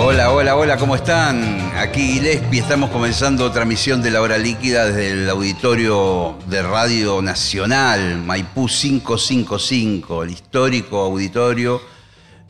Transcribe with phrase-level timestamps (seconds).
[0.00, 1.72] Hola, hola, hola, ¿cómo están?
[1.76, 7.20] Aquí Gillespie, estamos comenzando otra misión de la hora líquida desde el auditorio de Radio
[7.20, 11.80] Nacional, Maipú 555, el histórico auditorio.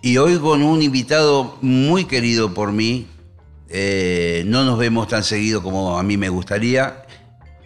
[0.02, 3.06] Y hoy con un invitado muy querido por mí,
[3.70, 7.02] eh, no nos vemos tan seguido como a mí me gustaría,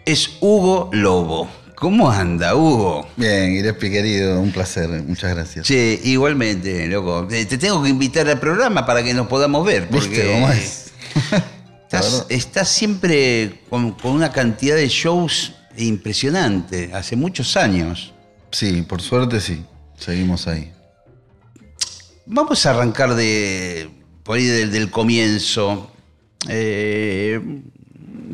[0.05, 1.49] es Hugo Lobo.
[1.83, 3.05] ¿Cómo anda, Hugo?
[3.17, 5.67] Bien, Gillespie querido, un placer, muchas gracias.
[5.67, 7.27] Sí, igualmente, loco.
[7.27, 9.89] Te te tengo que invitar al programa para que nos podamos ver.
[9.89, 10.93] Porque ¿Viste cómo es?
[11.83, 18.13] Estás, estás siempre con, con una cantidad de shows impresionante, hace muchos años.
[18.49, 19.65] Sí, por suerte sí,
[19.97, 20.71] seguimos ahí.
[22.25, 23.89] Vamos a arrancar de
[24.23, 25.91] por ahí del, del comienzo.
[26.47, 27.41] Eh,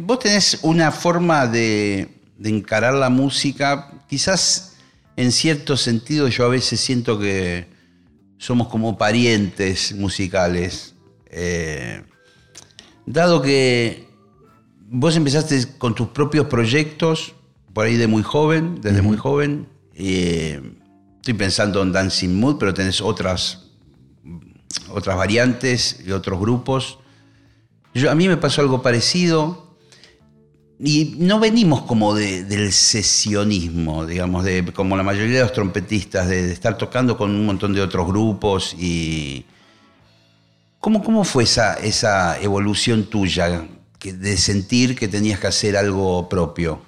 [0.05, 4.77] vos tenés una forma de, de encarar la música, quizás
[5.17, 7.67] en cierto sentido yo a veces siento que
[8.37, 10.95] somos como parientes musicales.
[11.29, 12.01] Eh,
[13.05, 14.07] dado que
[14.89, 17.33] vos empezaste con tus propios proyectos,
[17.73, 20.61] por ahí de muy joven, desde muy joven, eh,
[21.17, 23.65] estoy pensando en Dancing Mood, pero tenés otras,
[24.89, 26.99] otras variantes y otros grupos.
[27.93, 29.68] Yo- a mí me pasó algo parecido.
[30.81, 36.27] Y no venimos como de- del sesionismo, digamos, de, como la mayoría de los trompetistas,
[36.29, 38.73] de, estar tocando con un montón de otros grupos.
[38.79, 39.45] y
[40.79, 43.67] ¿Cómo, cómo fue esa, esa evolución tuya
[44.01, 46.81] de sentir que tenías que hacer algo propio?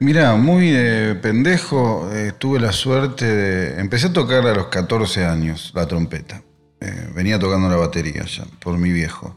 [0.00, 3.80] Mira, muy de pendejo, eh, tuve la suerte de...
[3.80, 6.42] Empecé a tocar a los 14 años la trompeta.
[6.80, 9.36] Eh, venía tocando la batería ya, por mi viejo.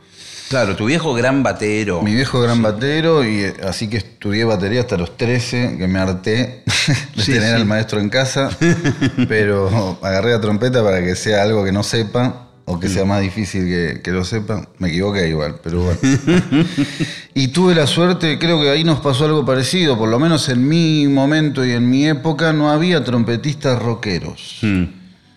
[0.51, 2.01] Claro, tu viejo gran batero.
[2.03, 5.97] Mi viejo gran batero, y eh, así que estudié batería hasta los 13, que me
[5.99, 6.63] harté
[7.15, 7.55] de Sí, tener sí.
[7.55, 8.49] al maestro en casa,
[9.29, 12.91] pero agarré la trompeta para que sea algo que no sepa, o que Mm.
[12.93, 14.67] sea más difícil que, que lo sepa.
[14.77, 15.97] Me equivoqué igual, pero bueno.
[17.33, 20.67] y tuve la suerte, creo que ahí nos pasó algo parecido, por lo menos en
[20.67, 24.59] mi momento y en mi época no había trompetistas rockeros.
[24.61, 24.83] Mm.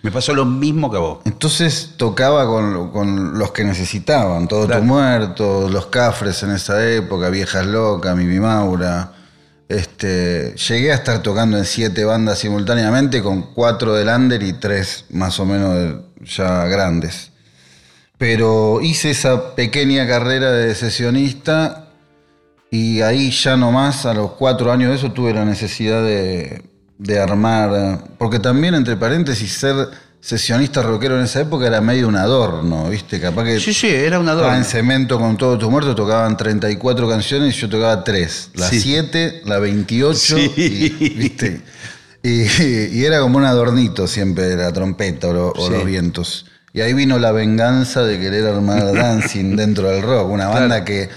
[0.04, 1.18] Me pasó lo mismo que a vos.
[1.24, 4.82] Entonces tocaba con, con los que necesitaban, Todo Claro.
[4.82, 9.12] tu muerto, los cafres en esa época, Viejas Locas, Mimi Maura.
[9.66, 15.06] Este, llegué a estar tocando en siete bandas simultáneamente con cuatro del under y tres
[15.08, 17.32] más o menos ya grandes.
[18.18, 21.88] Pero hice esa pequeña carrera de sesionista
[22.70, 26.62] y ahí ya nomás, a los cuatro años de eso, tuve la necesidad de,
[26.98, 27.98] de armar.
[28.18, 29.74] Porque también, entre paréntesis, ser
[30.20, 33.20] sesionista rockero en esa época era medio un adorno, ¿viste?
[33.20, 34.70] Capaz que Sí, sí, era una estaba en adorno.
[34.70, 38.50] cemento con todo tu muerto, tocaban 34 canciones y yo tocaba 3.
[38.54, 38.80] La Sí.
[38.80, 40.52] 7, la 28, Sí.
[40.56, 41.60] y, ¿viste?
[42.22, 42.42] Y,
[42.98, 45.72] y era como un adornito siempre la trompeta o, lo- o Sí.
[45.74, 46.46] los vientos.
[46.72, 50.84] Y ahí vino la venganza de querer armar dancing dentro del rock, una banda Claro.
[50.86, 51.08] que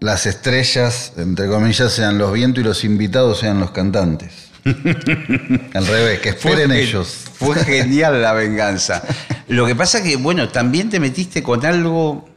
[0.00, 4.32] las estrellas, entre comillas, sean los vientos y los invitados sean los cantantes.
[5.74, 7.08] Al revés, que esperen Fue- ellos.
[7.34, 9.02] Fue genial la venganza.
[9.48, 12.28] Lo que pasa que, bueno, también te metiste con algo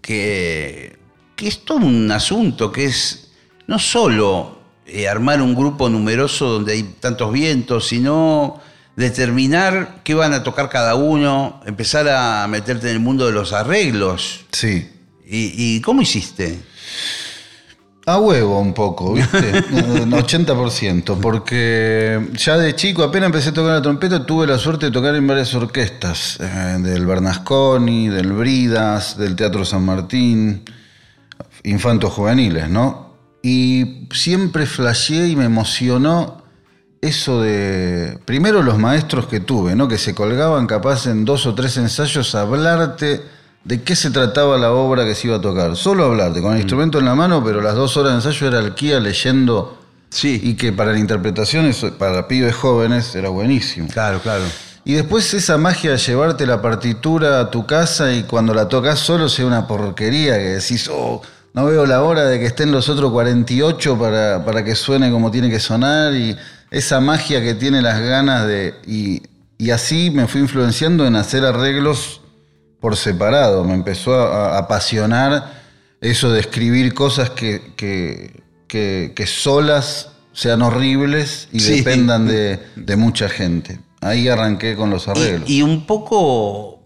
[0.00, 0.96] que,
[1.36, 3.28] que es todo un asunto, que es
[3.66, 8.60] no solo eh, armar un grupo numeroso donde hay tantos vientos, sino
[8.96, 13.52] determinar qué van a tocar cada uno, empezar a meterte en el mundo de los
[13.52, 14.46] arreglos.
[14.52, 14.88] Sí.
[15.28, 16.58] ¿Y, y cómo hiciste?
[18.08, 19.64] A huevo un poco, ¿viste?
[19.72, 24.86] Un 80%, porque ya de chico apenas empecé a tocar la trompeta, tuve la suerte
[24.86, 30.62] de tocar en varias orquestas, eh, del Bernasconi, del Bridas, del Teatro San Martín,
[31.64, 33.16] infantos juveniles, ¿no?
[33.42, 36.44] Y siempre flasheé y me emocionó
[37.00, 39.88] eso de, primero los maestros que tuve, ¿no?
[39.88, 43.22] Que se colgaban capaz en dos o tres ensayos a hablarte
[43.66, 45.74] de qué se trataba la obra que se iba a tocar.
[45.74, 48.60] Solo hablarte, con el instrumento en la mano, pero las dos horas de ensayo era
[48.60, 49.76] Alquía leyendo.
[50.08, 50.40] Sí.
[50.40, 53.88] Y que para la interpretación, para pibes jóvenes, era buenísimo.
[53.88, 54.44] Claro, claro.
[54.84, 59.00] Y después esa magia de llevarte la partitura a tu casa y cuando la tocas
[59.00, 61.20] solo sea una porquería que decís, oh,
[61.52, 65.32] no veo la hora de que estén los otros 48 para, para que suene como
[65.32, 66.36] tiene que sonar y
[66.70, 68.76] esa magia que tiene las ganas de...
[68.86, 69.22] Y,
[69.58, 72.20] y así me fui influenciando en hacer arreglos
[72.86, 73.64] por separado.
[73.64, 75.60] Me empezó a, a apasionar
[76.00, 81.78] eso de escribir cosas que, que, que- que solas sean horribles y Sí.
[81.78, 83.80] dependan de, de mucha gente.
[84.02, 85.50] Ahí arranqué con los arreglos.
[85.50, 86.80] Y, y un poco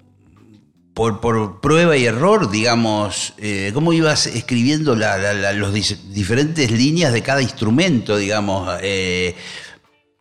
[0.94, 5.98] por, por prueba y error, digamos, eh, cómo ibas escribiendo la- la- la- los dis-
[6.14, 8.74] diferentes líneas de cada instrumento, digamos.
[8.82, 9.36] eh,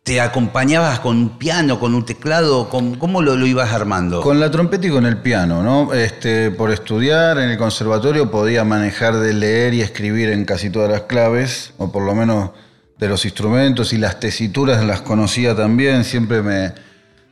[0.02, 2.70] ¿Te acompañabas con un piano, con un teclado?
[2.70, 4.22] ¿Cómo, lo, ibas armando?
[4.22, 5.92] Con la trompeta y con el piano, ¿no?
[5.92, 10.90] Este, por estudiar en el conservatorio podía manejar de leer y escribir en casi todas
[10.90, 12.50] las claves, o por lo menos
[12.98, 16.72] de los instrumentos, y las tesituras las conocía también, siempre me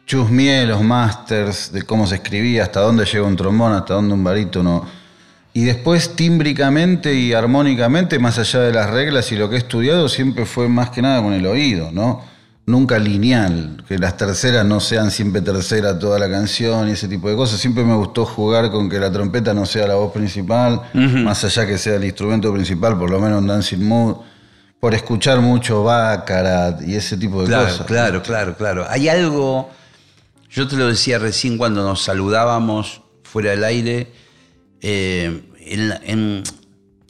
[0.04, 4.22] chusmeé los masters de cómo se escribía, hasta dónde llega un trombón, hasta dónde un
[4.22, 4.84] barítono.
[5.54, 10.10] Y después tímbricamente y armónicamente, más allá de las reglas y lo que he estudiado,
[10.10, 12.36] siempre fue más que nada con el oído, ¿no?
[12.68, 17.30] Nunca lineal, que las terceras no sean siempre tercera toda la canción y ese tipo
[17.30, 17.58] de cosas.
[17.58, 21.66] Siempre me gustó jugar con que la trompeta no sea la voz principal, más allá
[21.66, 24.16] que sea el instrumento principal, por lo menos en Dancing Mood,
[24.78, 27.86] por escuchar mucho Baccarat y ese tipo de Claro, cosas.
[27.86, 28.86] claro, claro, claro.
[28.90, 29.70] Hay algo,
[30.50, 34.12] yo te lo decía recién cuando nos saludábamos fuera del aire,
[34.82, 35.42] eh,
[36.04, 36.42] en,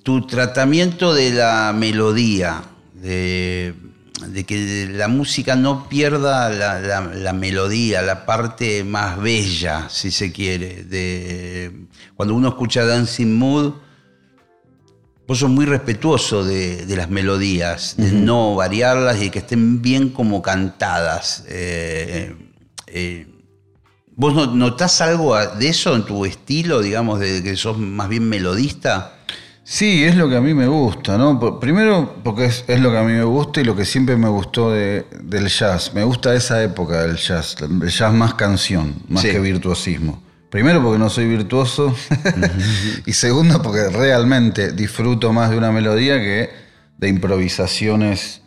[0.05, 2.63] tu tratamiento de la melodía,
[2.95, 3.75] de,
[4.27, 10.11] de que la música no pierda la, la- la melodía, la parte más bella, si
[10.11, 10.85] se quiere.
[10.85, 11.73] De,
[12.17, 13.73] cuando uno escucha Dancing Mood,
[15.27, 20.09] Vos sos muy respetuoso de, de las melodías, de no variarlas y que estén bien
[20.09, 21.45] como cantadas.
[21.49, 22.35] Eh,
[22.87, 23.27] eh,
[24.17, 28.27] ¿Vos no- notás algo de eso en tu estilo, digamos, de que sos más bien
[28.27, 29.19] melodista?
[29.71, 31.39] Sí, es lo que a mí me gusta, ¿no?
[31.39, 34.17] Por- Primero porque es, es lo que a mí me gusta y lo que siempre
[34.17, 35.93] me gustó de- del jazz.
[35.93, 39.29] Me gusta esa época del jazz, el jazz más canción, más Sí.
[39.31, 40.23] que virtuosismo.
[40.49, 41.95] Primero porque no soy virtuoso
[43.05, 46.49] y segundo porque realmente disfruto más de una melodía que
[46.97, 48.41] de improvisaciones.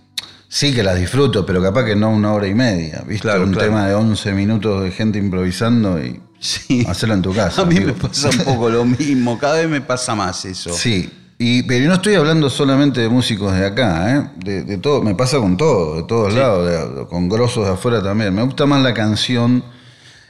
[0.47, 3.21] Sí que las disfruto, pero capaz que no una hora y media, ¿viste?
[3.27, 3.67] Claro, un claro.
[3.67, 6.83] tema de 11 minutos de gente improvisando y Sí.
[6.87, 7.61] hacerlo en tu casa.
[7.61, 10.73] A mí me pasa un poco lo mismo, cada vez me pasa más eso.
[10.73, 14.29] Sí, y, pero no estoy hablando solamente de músicos de acá, ¿eh?
[14.43, 18.01] de, de todo, me pasa con todo, de todos lados, de- con grosos de afuera
[18.01, 18.33] también.
[18.33, 19.63] Me gusta más la canción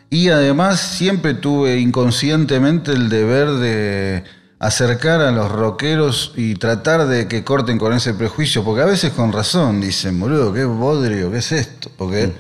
[0.10, 4.24] y además siempre tuve inconscientemente el deber de
[4.60, 9.12] acercar a los rockeros y tratar de que corten con ese prejuicio, porque a veces
[9.13, 12.31] con razón dicen, boludo, qué bodrio, qué es esto, porque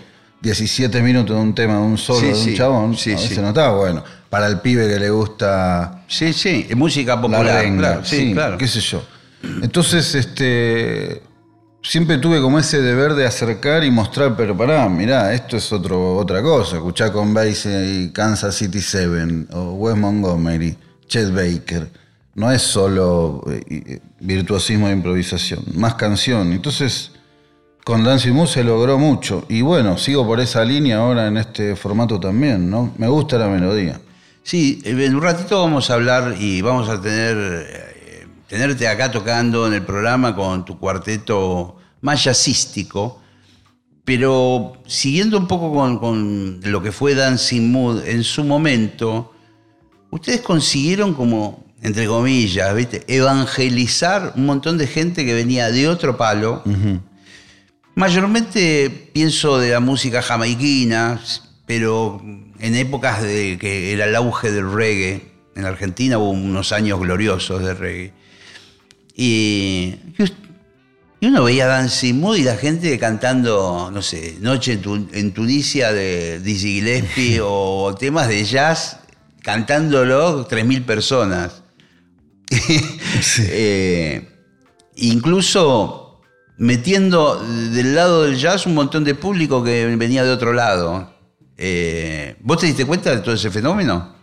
[0.41, 3.15] 17 minutos de un tema, de un solo, Sí, de un sí, chabón, sí, a
[3.15, 4.03] veces no está bueno.
[4.29, 8.57] Para el pibe que le gusta Sí, sí, música la popular, renga, claro, sí, claro.
[8.57, 9.03] qué sé yo.
[9.61, 11.21] Entonces, este,
[11.81, 16.17] siempre tuve como ese deber de acercar y mostrar, pero pará, mirá, esto es otro,
[16.17, 16.77] otra cosa.
[16.77, 20.77] Escuchar con Basie y Kansas City Seven, o Wes Montgomery,
[21.07, 21.89] Chet Baker.
[22.33, 26.53] No es solo eh, eh, virtuosismo de improvisación, más canción.
[26.53, 27.11] Entonces,
[27.83, 29.45] con Dancing Mood se logró mucho.
[29.49, 32.93] Y bueno, sigo por esa línea ahora en este formato también, ¿no?
[32.97, 33.99] Me gusta la melodía.
[34.43, 39.11] Sí, eh, en un ratito vamos a hablar y vamos a tener eh, tenerte acá
[39.11, 43.21] tocando en el programa con tu cuarteto más jazzístico,
[44.03, 49.31] pero siguiendo un poco con, con lo que fue Dancing Mood en su momento,
[50.09, 53.03] ustedes consiguieron como, entre comillas, ¿viste?
[53.07, 56.63] evangelizar un montón de gente que venía de otro palo.
[57.95, 61.21] Mayormente pienso de la música jamaiquina,
[61.65, 62.21] pero
[62.59, 67.61] en épocas de que era el auge del reggae, en Argentina hubo unos años gloriosos
[67.63, 68.13] de reggae.
[69.15, 69.95] Y,
[71.19, 75.33] y uno veía Dancing Mood y la gente cantando, no sé, Noche en, Tu- en
[75.33, 78.99] Tunisia de Dizzy Gillespie o temas de jazz,
[79.43, 81.63] cantándolo 3.000 personas.
[83.39, 84.27] Eh,
[84.95, 86.00] incluso
[86.61, 91.11] metiendo del lado del jazz un montón de público que venía de otro lado.
[91.57, 94.13] Eh, ¿Vos te diste cuenta de todo ese fenómeno?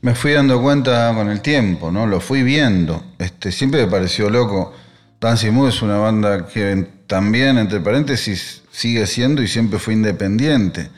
[0.00, 2.06] Me fui dando cuenta con el tiempo, ¿no?
[2.06, 3.12] Lo fui viendo.
[3.18, 4.72] Este, siempre me pareció loco.
[5.20, 10.88] Dancing Mood es una banda que también, entre paréntesis, sigue siendo y siempre fue independiente.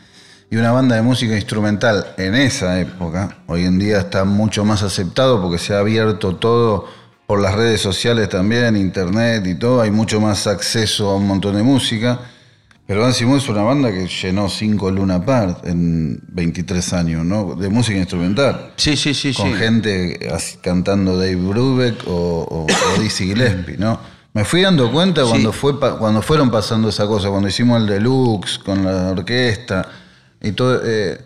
[0.48, 4.84] Y una banda de música instrumental en esa época, hoy en día está mucho más
[4.84, 6.86] aceptado porque se ha abierto todo
[7.28, 11.56] por las redes sociales también, internet y todo, hay mucho más acceso a un montón
[11.56, 12.18] de música.
[12.86, 17.54] Pero Dancing Mood es una banda que llenó cinco Luna Park en 23 años, ¿no?
[17.54, 23.00] De música instrumental Sí, sí, sí, con gente así cantando Dave Brubeck o, o, o
[23.02, 24.00] Dizzy Gillespie, ¿no?
[24.32, 28.58] Me fui dando cuenta cuando, fue cuando fueron pasando esa cosa, cuando hicimos el deluxe
[28.58, 29.86] con la orquesta
[30.40, 30.80] y todo.
[30.82, 31.18] eh,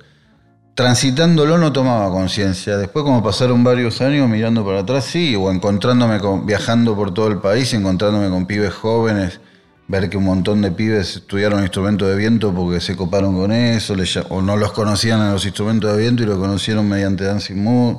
[0.75, 2.77] transitándolo no tomaba conciencia.
[2.77, 7.29] Después, como pasaron varios años mirando para atrás, sí, o encontrándome con, viajando por todo
[7.29, 9.41] el país, encontrándome con pibes jóvenes,
[9.89, 13.95] ver que un montón de pibes estudiaron instrumentos de viento porque se coparon con eso,
[14.31, 17.97] o no los conocían en los instrumentos de viento y lo conocieron mediante Dancing Mood.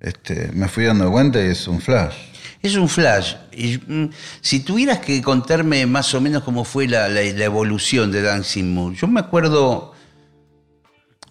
[0.00, 2.14] Este, me fui dando cuenta y es un flash.
[2.62, 3.34] Es un flash.
[3.52, 4.10] Y, mm,
[4.42, 8.94] si tuvieras que contarme más o menos cómo fue la, la evolución de Dancing Mood,
[8.94, 9.95] yo me acuerdo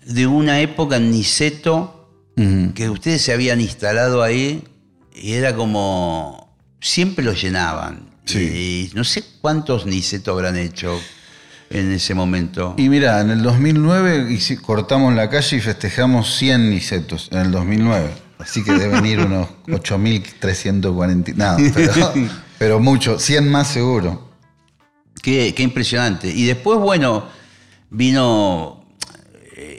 [0.05, 1.91] de una época en Niceto
[2.75, 4.61] que ustedes se habían instalado ahí
[5.13, 8.09] y era como siempre lo llenaban.
[8.33, 10.99] Y no sé cuántos Niceto habrán hecho
[11.69, 12.73] en ese momento.
[12.77, 18.09] Y mira, en el 2009 cortamos la calle y festejamos 100 Nicetos en el 2009.
[18.39, 21.35] Así que deben ir unos 8.340.
[21.35, 22.13] Nada, pero,
[22.59, 24.29] pero mucho, 100 más seguro.
[25.21, 26.27] Qué, qué impresionante.
[26.27, 27.25] Y después, bueno,
[27.89, 28.84] vino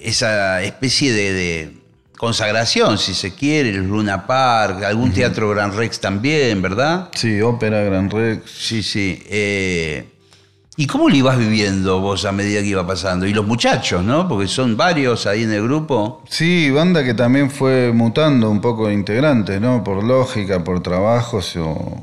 [0.06, 1.72] esa especie de,
[2.16, 7.10] consagración, si se quiere, el Luna Park, algún teatro Gran Rex también, ¿verdad?
[7.14, 8.50] Sí, ópera Gran Rex.
[8.50, 9.22] Sí, sí.
[9.28, 10.08] Eh,
[10.78, 13.26] ¿Y cómo lo ibas viviendo vos a medida que iba pasando?
[13.26, 14.28] Y los muchachos, ¿no?
[14.28, 16.22] Porque son varios ahí en el grupo.
[16.28, 19.84] Sí, banda que también fue mutando un poco de integrante, ¿no?
[19.84, 22.02] Por lógica, por trabajos o,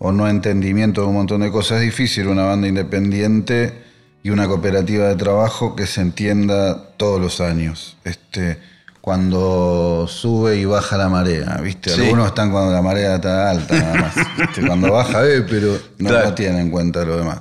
[0.00, 1.78] o no entendimiento de un montón de cosas.
[1.78, 3.91] Es difícil una banda independiente
[4.22, 7.96] y una cooperativa de trabajo que se entienda todos los años.
[8.04, 8.58] Este,
[9.00, 11.92] cuando sube y baja la marea, ¿viste?
[11.92, 14.14] Algunos están cuando la marea está alta, nada más.
[14.66, 17.40] Cuando baja, eh, pero no, tienen en cuenta lo demás.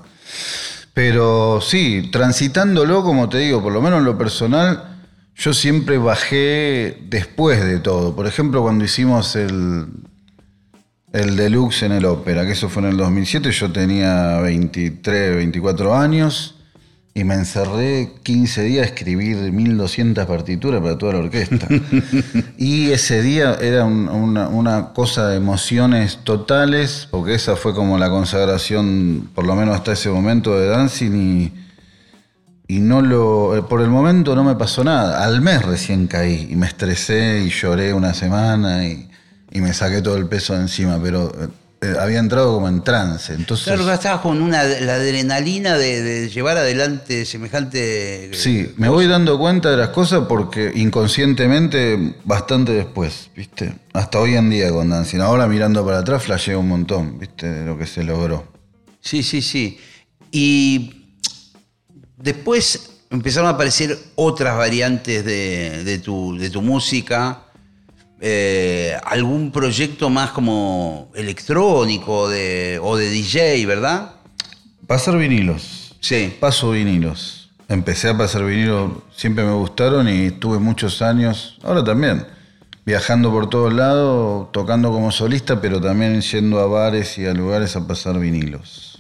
[0.94, 5.04] Pero sí, transitándolo, como te digo, por lo menos en lo personal,
[5.36, 8.16] yo siempre bajé después de todo.
[8.16, 9.86] Por ejemplo, cuando hicimos el,
[11.14, 15.96] el deluxe en el ópera, que eso fue en el 2007, yo tenía 23, 24
[15.96, 16.56] años
[17.14, 21.68] y me encerré 15 días a escribir 1200 partituras para toda la orquesta.
[22.58, 29.30] y ese día era una, cosa de emociones totales, porque esa fue como la consagración,
[29.36, 31.12] por lo menos hasta ese momento, de Dancing.
[31.16, 31.54] Y,
[32.68, 33.58] y no lo.
[33.58, 35.26] Eh, por el momento no me pasó nada.
[35.26, 39.10] Al mes recién caí y me estresé y lloré una semana y,
[39.52, 41.30] y me saqué todo el peso de encima, pero
[41.84, 43.34] eh, había entrado como en trance.
[43.34, 48.26] Entonces, claro, estabas con una, la adrenalina de, llevar adelante semejante.
[48.26, 53.74] Eh, sí, me voy dando cuenta de las cosas porque inconscientemente, bastante después, ¿viste?
[53.94, 55.22] Hasta hoy en día con Dancing.
[55.22, 57.52] Ahora mirando para atrás, flasheé un montón, ¿viste?
[57.52, 58.46] De lo que se logró.
[59.00, 59.80] Sí, sí, sí.
[60.32, 61.16] Y
[62.16, 67.46] después empezaron a aparecer otras variantes de, tu, de tu música
[68.24, 74.12] eh, algún proyecto más como electrónico de, o de DJ, ¿verdad?
[74.86, 75.96] Pasar vinilos.
[76.02, 76.36] Sí.
[76.40, 77.50] Paso vinilos.
[77.68, 82.28] Empecé a pasar vinilos, siempre me gustaron y estuve muchos años, ahora también,
[82.86, 87.78] viajando por todos lados, tocando como solista, pero también yendo a bares y a lugares
[87.78, 88.91] a pasar vinilos.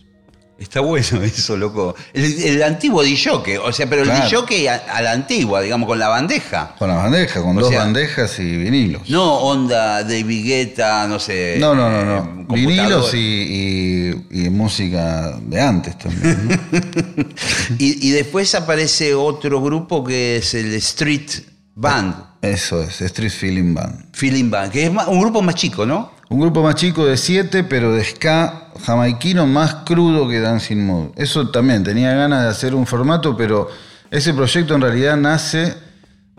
[0.61, 1.95] Está bueno eso, loco.
[2.13, 6.75] El, antiguo DJ, o sea, pero el DJ a, la antigua, digamos, con la bandeja.
[6.77, 9.09] Con la bandeja, con dos bandejas y vinilos.
[9.09, 11.57] No onda de vigueta, no sé.
[11.59, 12.41] No, no, no, no.
[12.41, 14.13] Eh, vinilos y,
[14.51, 16.61] música de antes también.
[17.79, 21.31] y, después aparece otro grupo que es el Street
[21.73, 22.13] Band.
[22.43, 24.13] Eso es, Street Feeling Band.
[24.13, 26.11] Feeling Band, que es un grupo más chico, ¿no?
[26.29, 31.09] Un grupo más chico de siete, pero de ska jamaiquino más crudo que Dancing Mood.
[31.15, 33.69] Eso también, tenía ganas de hacer un formato, pero
[34.09, 35.75] ese proyecto en realidad nace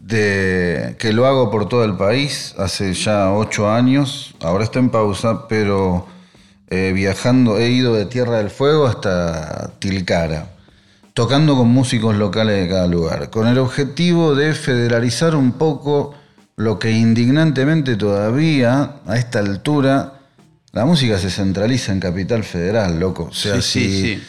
[0.00, 4.34] de que lo hago por todo el país hace ya ocho años.
[4.40, 6.06] Ahora está en pausa, pero
[6.68, 10.48] eh, viajando, he ido de Tierra del Fuego hasta Tilcara,
[11.14, 16.14] tocando con músicos locales de cada lugar, con el objetivo de federalizar un poco
[16.56, 20.14] lo que indignantemente todavía, a esta altura,
[20.72, 23.28] la música se centraliza en Capital Federal, loco.
[23.30, 24.20] O sea, si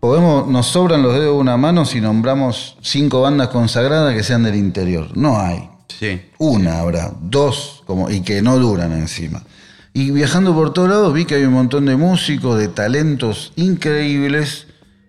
[0.00, 4.42] podemos, nos sobran los dedos de una mano si nombramos cinco bandas consagradas que sean
[4.42, 5.16] del interior.
[5.16, 5.68] No hay.
[5.88, 6.22] Sí.
[6.38, 9.42] Una habrá, dos, como, y que no duran encima.
[9.92, 14.66] Y viajando por todos lados vi que hay un montón de músicos, de talentos increíbles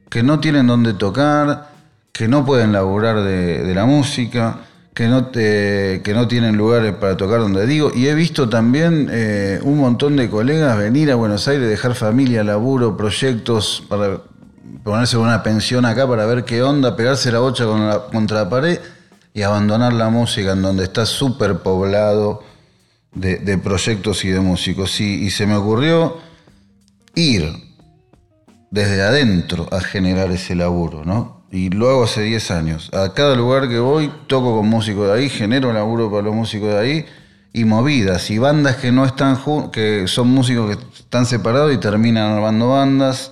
[0.10, 1.72] que no tienen dónde tocar,
[2.12, 4.67] que no pueden laburar de la música
[4.98, 7.92] que no, te, que no tienen lugares para tocar donde digo.
[7.94, 12.44] Y he visto también eh, un montón de colegas venir a Buenos Aires, dejar familia,
[12.44, 14.22] laburo, proyectos, para
[14.84, 17.66] ponerse una pensión acá para ver qué onda, pegarse la bocha
[18.12, 18.80] contra la pared
[19.36, 22.42] y abandonar la música en donde está súper poblado
[23.13, 25.00] de, proyectos y de músicos.
[25.00, 26.18] y se me ocurrió
[27.13, 27.54] ir
[28.72, 31.37] desde adentro a generar ese laburo, ¿no?
[31.51, 32.89] Y lo hago hace 10 años.
[32.94, 36.70] A cada lugar que voy, toco con músicos de ahí, genero laburo para los músicos
[36.70, 37.06] de ahí,
[37.54, 39.39] y movidas, y bandas que no están
[39.72, 43.32] que son músicos que están separados y terminan armando bandas.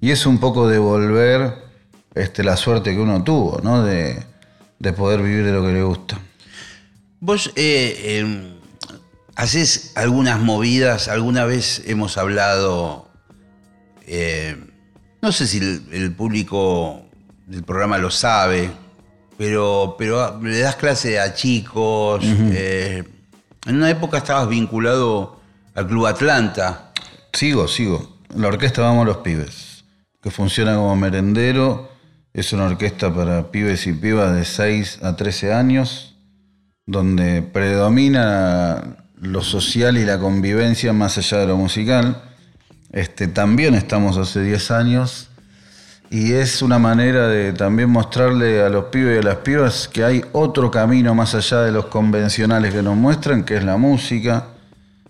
[0.00, 1.54] Y es un poco devolver
[2.14, 3.82] este, la suerte que uno tuvo, ¿no?
[3.82, 4.22] De,
[4.78, 6.18] de poder vivir de lo que le gusta.
[7.20, 8.54] Vos eh, em,
[9.34, 13.08] haces algunas movidas, alguna vez hemos hablado,
[14.06, 14.56] eh,
[15.22, 17.03] no sé si el, público
[17.46, 18.70] del programa lo sabe,
[19.36, 22.24] pero, pero le das clase a chicos.
[22.24, 23.02] Eh,
[23.66, 25.40] en una época estabas vinculado
[25.74, 26.92] al Club Atlanta.
[27.32, 28.18] Sigo, sigo.
[28.36, 29.84] La orquesta Vamos los Pibes,
[30.22, 31.90] que funciona como merendero.
[32.32, 36.16] Es una orquesta para pibes y pibas de 6 a 13 años,
[36.84, 42.22] donde predomina lo social y la convivencia más allá de lo musical.
[42.90, 45.30] Este, también estamos hace 10 años
[46.10, 50.04] y es una manera de también mostrarle a los pibes y a las pibas que
[50.04, 54.46] hay otro camino más allá de los convencionales que nos muestran, que es la música.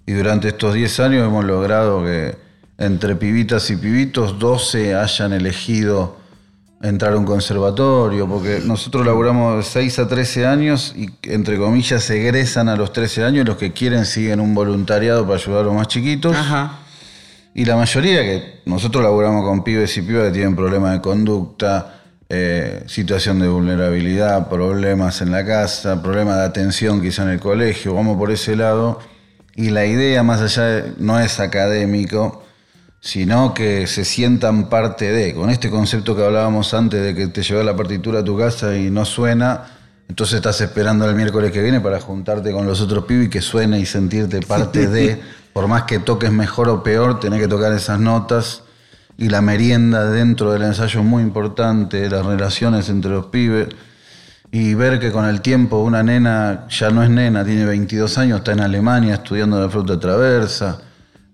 [0.07, 2.37] Y durante estos 10 años hemos logrado que
[2.79, 6.17] entre pibitas y pibitos 12 hayan elegido
[6.83, 12.09] entrar a un conservatorio, porque nosotros laburamos de 6 a 13 años y entre comillas
[12.11, 15.75] egresan a los 13 años, los que quieren siguen un voluntariado para ayudar a los
[15.75, 16.37] más chiquitos.
[17.55, 22.03] Y la mayoría que nosotros laburamos con pibes y pibas que tienen problemas de conducta,
[22.29, 27.95] eh, situación de vulnerabilidad, problemas en la casa, problemas de atención quizá en el colegio,
[27.95, 28.99] vamos por ese lado.
[29.55, 32.43] Y la idea más allá no es académico,
[32.99, 35.33] sino que se sientan parte de.
[35.33, 38.77] Con este concepto que hablábamos antes de que te lleva la partitura a tu casa
[38.77, 39.67] y no suena,
[40.09, 43.41] entonces estás esperando el miércoles que viene para juntarte con los otros pibes y que
[43.41, 45.44] suene y sentirte parte de.
[45.55, 48.65] Por más que toques mejor o peor, tenés que tocar esas notas.
[49.17, 53.69] Y la merienda dentro del ensayo es muy importante, las relaciones entre los pibes.
[54.53, 58.39] Y ver que con el tiempo una nena ya no es nena, tiene 22 años,
[58.41, 60.83] está en Alemania estudiando la fruta traversa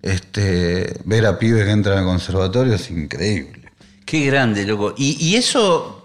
[0.02, 3.70] este, ver a pibes que entran al conservatorio es increíble.
[4.04, 4.94] Qué grande, loco.
[4.96, 5.99] ¿Y, eso,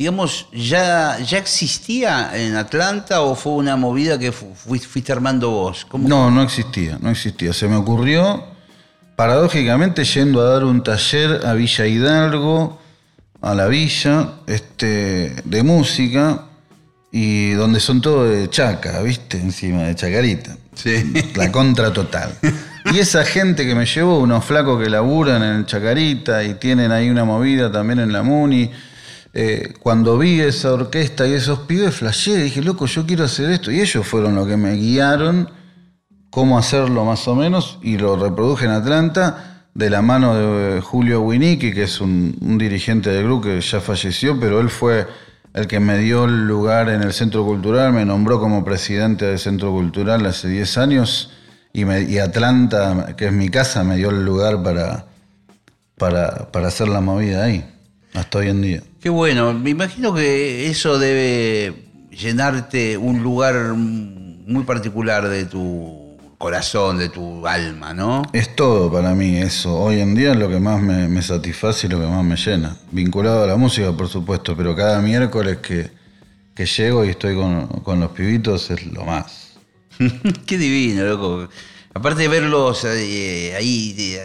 [0.00, 5.86] digamos, ya, ya existía en Atlanta o fue una movida que fuiste armando vos?
[5.92, 7.52] no, no existía, no existía.
[7.52, 8.42] Se me ocurrió,
[9.14, 12.80] paradójicamente, yendo a dar un taller a Villa Hidalgo,
[13.42, 16.46] a la villa, este, de música,
[17.12, 19.36] y donde son todos de chaca, ¿viste?
[19.36, 20.56] Encima de chacarita.
[20.76, 21.12] Sí.
[21.36, 22.38] La contra total.
[22.94, 26.90] Y esa gente que me llevó, unos flacos que laburan en el Chacarita y tienen
[26.90, 28.70] ahí una movida también en la Muni.
[29.32, 33.70] Eh, cuando vi esa orquesta y esos pibes, flashé, dije, loco, yo quiero hacer esto.
[33.70, 35.50] Y ellos fueron los que me guiaron
[36.30, 41.20] cómo hacerlo más o menos y lo reproduje en Atlanta de la mano de Julio
[41.22, 45.06] Winicki, que es un, dirigente del grupo que ya falleció, pero él fue
[45.54, 49.38] el que me dio el lugar en el Centro Cultural, me nombró como presidente del
[49.38, 51.30] Centro Cultural hace 10 años
[51.72, 55.06] y, Atlanta, que es mi casa, me dio el lugar para,
[55.96, 57.64] para, hacer la movida ahí,
[58.14, 58.82] hasta hoy en día.
[59.00, 61.74] Qué bueno, me imagino que eso debe
[62.10, 68.22] llenarte un lugar muy particular de tu corazón, de tu alma, ¿no?
[68.32, 69.76] Es todo para mí eso.
[69.76, 72.76] Hoy en día es lo que más me, satisface y lo que más me llena.
[72.90, 75.90] Vinculado a la música, por supuesto, pero cada miércoles que,
[76.54, 79.58] que llego y estoy con, con los pibitos es lo más.
[80.46, 81.48] Qué divino, loco.
[81.92, 84.16] Aparte de verlos eh, ahí,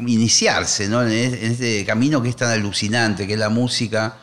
[0.00, 1.02] iniciarse ¿no?
[1.02, 4.18] en, este camino que es tan alucinante, que es la música,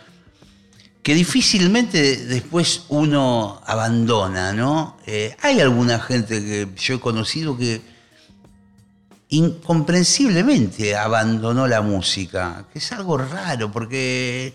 [1.01, 4.97] que difícilmente después uno abandona, ¿no?
[5.05, 7.81] Eh, hay alguna gente que yo he conocido que
[9.29, 14.53] incomprensiblemente abandonó la música, que es algo raro, porque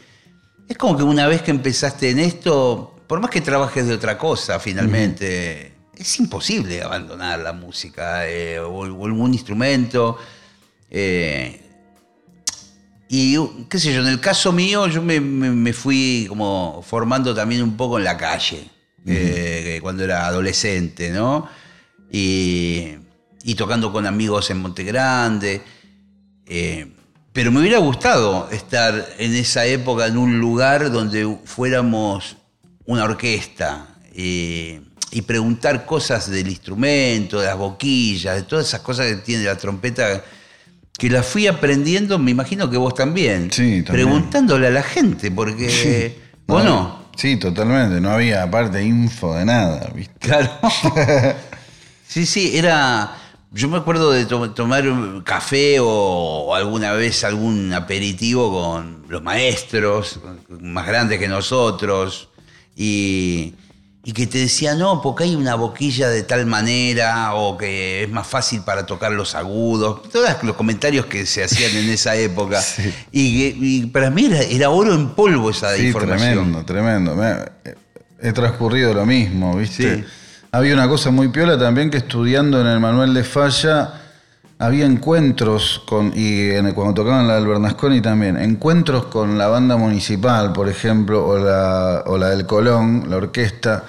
[0.68, 4.16] es como que una vez que empezaste en esto, por más que trabajes de otra
[4.16, 10.18] cosa, finalmente es imposible abandonar la música eh, o, algún instrumento.
[10.90, 11.60] Eh,
[13.08, 13.36] y
[13.68, 17.98] qué sé yo, en el caso mío yo me, fui como formando también un poco
[17.98, 18.68] en la calle,
[19.06, 21.48] eh, cuando era adolescente, ¿no?
[22.10, 22.96] Y,
[23.56, 25.62] tocando con amigos en Monte Grande.
[27.32, 32.36] pero me hubiera gustado estar en esa época en un lugar donde fuéramos
[32.84, 33.88] una orquesta
[35.10, 39.56] y preguntar cosas del instrumento, de las boquillas, de todas esas cosas que tiene la
[39.56, 40.22] trompeta,
[40.98, 46.18] que las fui aprendiendo, me imagino que vos también, sí, preguntándole a la gente, porque...
[46.46, 46.98] ¿O no?
[47.16, 50.14] Sí, totalmente, no había aparte info de nada, ¿viste?
[50.18, 50.50] Claro.
[52.06, 53.16] sí, sí, era...
[53.52, 59.04] yo me acuerdo de to- tomar un café o, o alguna vez algún aperitivo con
[59.08, 60.20] los maestros
[60.60, 62.28] más grandes que nosotros
[62.76, 63.54] y,
[64.04, 68.10] y que te decían, no, porque hay una boquilla de tal manera o que es
[68.10, 70.02] más fácil para tocar los agudos.
[70.10, 72.60] Todos los comentarios que se hacían en esa época.
[72.62, 72.94] Sí.
[73.12, 76.64] y, y para mí era, era oro en polvo esa Sí, información.
[76.64, 77.14] tremendo, tremendo.
[77.14, 77.74] Me-
[78.20, 79.96] he transcurrido lo mismo, ¿viste?
[79.96, 80.04] Sí.
[80.52, 83.97] Había una cosa muy piola también que estudiando en el manual de falla
[84.58, 89.76] había encuentros con, y en- cuando tocaban la del Bernasconi también, encuentros con la banda
[89.76, 93.84] municipal, por ejemplo, o la, o la del Colón, la orquesta,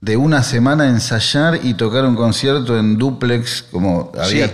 [0.00, 4.52] de una semana ensayar y tocar un concierto en duplex, como había Sí.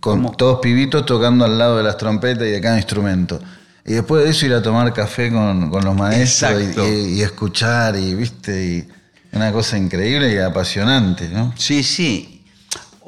[0.00, 3.40] con todos pibitos tocando al lado de las trompetas y de cada instrumento.
[3.84, 7.96] Y después de eso ir a tomar café con, con los maestros y- y escuchar
[7.96, 8.88] y viste y
[9.36, 11.52] una cosa increíble y apasionante, ¿no?
[11.56, 12.37] Sí, sí.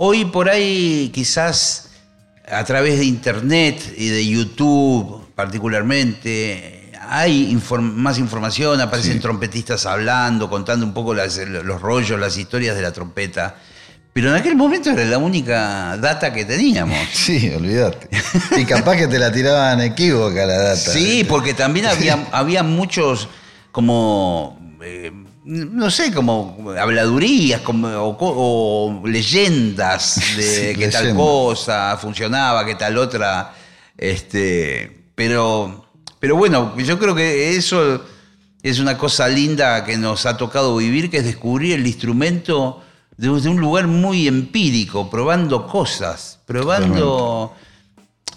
[0.03, 1.91] Hoy por ahí quizás
[2.51, 9.19] a través de internet y de YouTube particularmente hay inform- más información, aparecen Sí.
[9.21, 13.57] trompetistas hablando, contando un poco las- los rollos, las historias de la trompeta.
[14.15, 16.97] Pero en aquel momento era la única data que teníamos.
[17.13, 18.09] Sí, olvídate.
[18.57, 20.77] Y capaz que te la tiraban equívoca la data.
[20.77, 21.25] Sí, ¿viste?
[21.27, 23.29] porque también había, había muchos
[23.71, 25.13] como, eh,
[25.51, 32.77] no sé, como habladurías como, o, o leyendas de Sí, que tal cosa funcionaba, que
[32.77, 33.53] tal otra.
[33.99, 35.87] Este, pero,
[36.21, 38.05] pero bueno, yo creo que eso
[38.63, 42.83] es una cosa linda que nos ha tocado vivir, que es descubrir el instrumento
[43.17, 47.55] desde un lugar muy empírico, probando cosas, probando...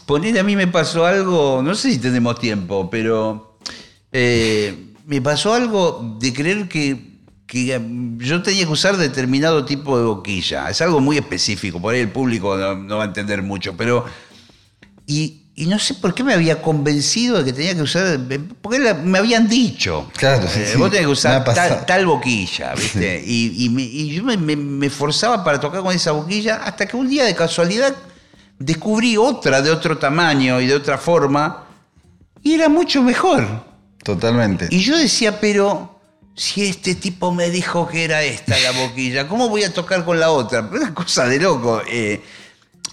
[0.06, 3.58] Poner a mí me pasó algo, no sé si tenemos tiempo, pero
[4.12, 7.80] eh, me pasó algo de creer que, que
[8.18, 10.70] yo tenía que usar determinado tipo de boquilla.
[10.70, 14.06] Es algo muy específico, por ahí el público no, no va a entender mucho, pero...
[15.06, 18.20] Y, y no sé por qué me había convencido de que tenía que usar,
[18.62, 20.10] porque la- me habían dicho.
[20.16, 20.78] Claro, sí, eh, sí.
[20.78, 21.44] Vos tenés que usar
[21.86, 23.22] tal boquilla, ¿viste?
[23.28, 26.86] Y, y me- y yo me, me- me forzaba para tocar con esa boquilla hasta
[26.88, 27.94] que un día de casualidad
[28.58, 31.66] descubrí otra de otro tamaño y de otra forma
[32.42, 33.46] y era mucho mejor.
[34.04, 34.68] Totalmente.
[34.70, 36.00] Y yo decía, pero
[36.36, 40.20] si este tipo me dijo que era esta la boquilla, ¿cómo voy a tocar con
[40.20, 40.62] la otra?
[40.72, 41.82] Una cosa de loco.
[41.88, 42.22] eh.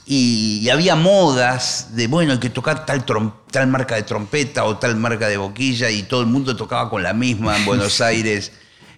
[0.07, 3.05] y, y había modas de, bueno, hay que tocar tal,
[3.51, 7.03] tal marca de trompeta o tal marca de boquilla y todo el mundo tocaba con
[7.03, 8.53] la misma en Buenos Aires.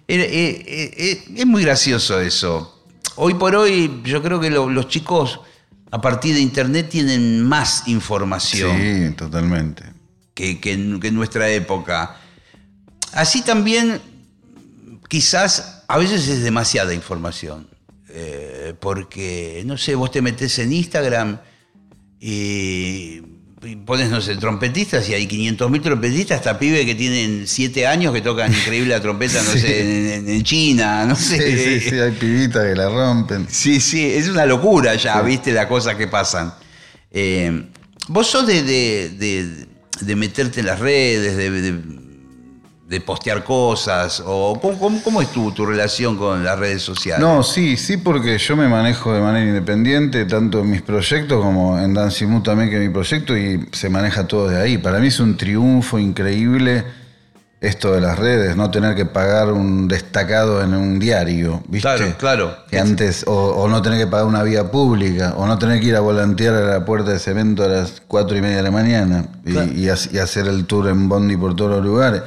[0.07, 2.83] Era- eh, eh, eh, es muy gracioso eso.
[3.15, 5.39] Hoy por hoy yo creo que lo- los chicos
[5.91, 9.92] a partir de internet tienen más información Sí, totalmente.
[10.33, 12.17] Que, que en, que en nuestra época.
[13.13, 13.99] Así también,
[15.09, 17.67] quizás a veces es demasiada información.
[18.09, 21.39] Eh, porque, no sé, vos te metés en Instagram
[22.19, 23.21] y,
[23.63, 28.13] y pones, no sé, trompetistas y hay 500.000 trompetistas, hasta pibes que tienen 7 años
[28.13, 29.59] que tocan increíble la trompeta, no Sí.
[29.59, 31.79] sé, en, China, no Sí, sé.
[31.79, 33.47] sí, sí, hay pibitas que la rompen.
[33.49, 36.53] Sí, sí, es una locura ya, viste, las cosas que pasan.
[37.11, 37.65] Eh,
[38.09, 39.67] vos sos de, de- de-
[40.01, 42.03] de meterte en las redes, de, de-
[43.05, 47.25] postear cosas, o ¿cómo, cómo- cómo es tu, tu relación con las redes sociales?
[47.25, 51.79] No, sí, sí, porque yo me manejo de manera independiente, tanto en mis proyectos como
[51.79, 54.77] en Dancing Mood también, que es mi proyecto, y se maneja todo de ahí.
[54.77, 56.83] Para mí es un triunfo increíble
[57.63, 61.87] esto de las redes, no tener que pagar un destacado en un diario, ¿viste?
[61.87, 62.57] Claro, claro.
[62.69, 65.87] Que antes, o, o no tener que pagar una vía pública, o no tener que
[65.87, 68.71] ir a volantear a la puerta de cemento a las cuatro y media de la
[68.71, 69.71] mañana y, Claro.
[69.71, 72.21] y hac- y hacer el tour en Bondi por todos los lugares.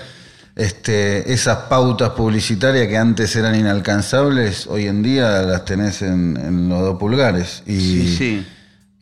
[0.56, 6.68] Este, esas pautas publicitarias que antes eran inalcanzables, hoy en día las tenés en, en
[6.70, 7.62] los dos pulgares.
[7.66, 8.46] Y, Sí, sí.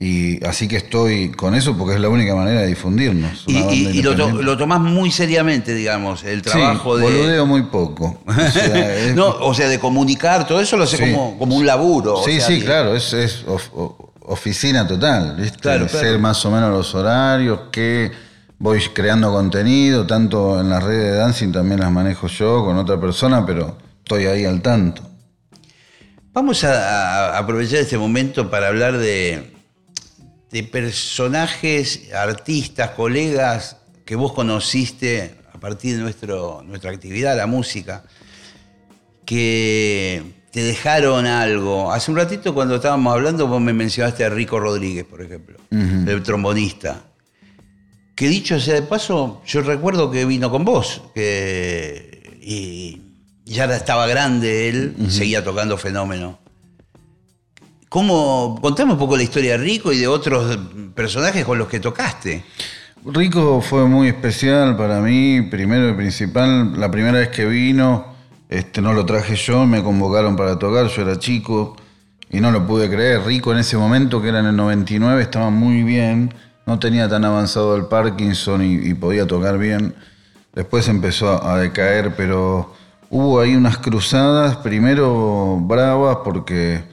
[0.07, 3.45] Y así que estoy con eso porque es la única manera de difundirnos.
[3.47, 7.11] Y, lo, to- lo tomás muy seriamente, digamos, el trabajo sí, de...
[7.11, 8.21] boludeo muy poco.
[8.27, 10.99] O sea, es- No, o sea, de comunicar, todo eso lo Sí.
[10.99, 12.15] como, como un laburo.
[12.19, 15.59] o Sí, sea, sí, que- claro, es, es of- o- oficina total, ¿viste?
[15.59, 16.07] Claro, claro.
[16.07, 18.11] Ser más o menos los horarios, que
[18.59, 23.01] voy creando contenido, tanto en las redes de dancing también las manejo yo con otra
[23.01, 25.03] persona, pero estoy ahí al tanto.
[26.33, 29.54] Vamos a aprovechar este momento para hablar de,
[30.51, 38.05] de personajes, artistas, colegas que vos conociste a partir de nuestro, nuestra actividad, la música,
[39.25, 41.91] que te dejaron algo.
[41.91, 46.23] Hace un ratito cuando estábamos hablando vos me mencionaste a Rico Rodríguez, por ejemplo, el
[46.23, 47.03] trombonista.
[48.15, 53.01] Que dicho sea de paso, yo recuerdo que vino con vos, que y
[53.45, 56.39] ya estaba grande él, seguía tocando fenómeno.
[57.95, 60.59] ¿Cómo, contame un poco la historia de Rico y de otros
[60.97, 62.43] personajes con los que tocaste.
[63.05, 68.07] Rico fue muy especial para mí, primero y principal, la primera vez que vino,
[68.49, 71.77] este, no lo traje yo, me convocaron para tocar, yo era chico
[72.31, 73.23] y no lo pude creer.
[73.25, 76.35] Rico en ese momento, que era en el 99, estaba muy bien,
[76.67, 79.95] no tenía tan avanzado el Parkinson y, podía tocar bien.
[80.53, 82.75] Después empezó a decaer, pero
[83.09, 86.93] hubo ahí unas cruzadas, primero bravas porque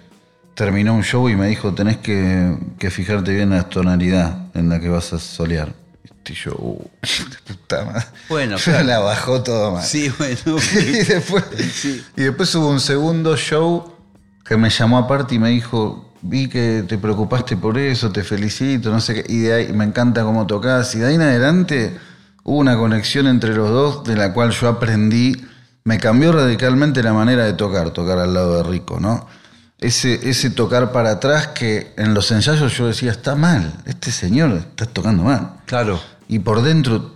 [0.55, 2.57] terminó un show y me dijo, tenés que,
[2.89, 5.73] fijarte bien en la tonalidad en la que vas a solear.
[6.29, 6.89] Y yo, uh,
[7.47, 8.05] puta madre.
[8.29, 9.83] Bueno, la bajó todo mal.
[9.83, 10.57] Sí, bueno.
[10.73, 11.43] y, después,
[12.15, 13.93] y después hubo un segundo show
[14.45, 18.91] que me llamó aparte y me dijo, vi que te preocupaste por eso, te felicito,
[18.91, 19.33] no sé qué.
[19.33, 20.93] Y de ahí me encanta cómo tocas.
[20.95, 21.97] Y de ahí en adelante
[22.43, 25.35] hubo una conexión entre los dos de la cual yo aprendí.
[25.83, 29.27] Me cambió radicalmente la manera de tocar, tocar al lado de Rico, ¿no?
[29.81, 34.51] Ese, ese tocar para atrás que en los ensayos yo decía, está mal, este señor
[34.69, 35.53] está tocando mal.
[35.65, 35.99] Claro.
[36.27, 37.15] Y por dentro,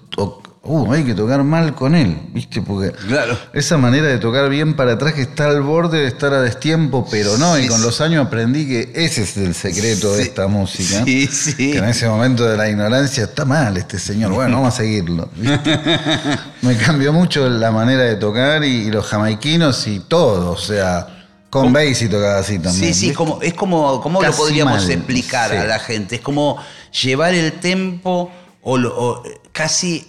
[0.63, 2.63] uh, hay que tocar mal con él, ¿viste?
[2.63, 3.37] Porque claro.
[3.53, 7.07] esa manera de tocar bien para atrás que está al borde de estar a destiempo,
[7.09, 11.05] pero no, y con los años aprendí que ese es el secreto de esta música.
[11.05, 11.71] Sí, sí.
[11.71, 15.29] Que en ese momento de la ignorancia está mal este señor, bueno, vamos a seguirlo.
[16.63, 21.14] Me cambió mucho la manera de tocar y los jamaiquinos y todo, o sea
[21.61, 22.93] con bass y tocaba así también.
[22.93, 26.15] Sí, sí, como, es como, ¿cómo lo podríamos explicar a la gente?
[26.15, 26.57] Es como
[27.03, 28.29] llevar el tempo
[28.61, 30.05] o casi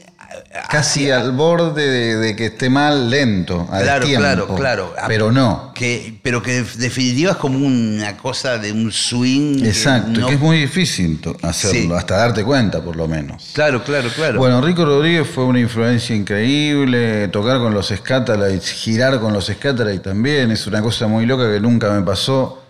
[0.70, 4.22] Casi al borde de, que esté mal, lento, al claro, tiempo.
[4.22, 5.72] Claro, claro, Pero no.
[5.74, 9.64] Que, pero que en definitiva es como una cosa de un swing.
[9.64, 13.50] Exacto, que, es muy difícil hacerlo, hasta darte cuenta por lo menos.
[13.54, 14.38] Claro, claro, claro.
[14.38, 20.02] Bueno, Rico Rodríguez fue una influencia increíble, tocar con los Scatalites, girar con los Scatalites
[20.02, 22.62] también, es una cosa muy loca que nunca me pasó.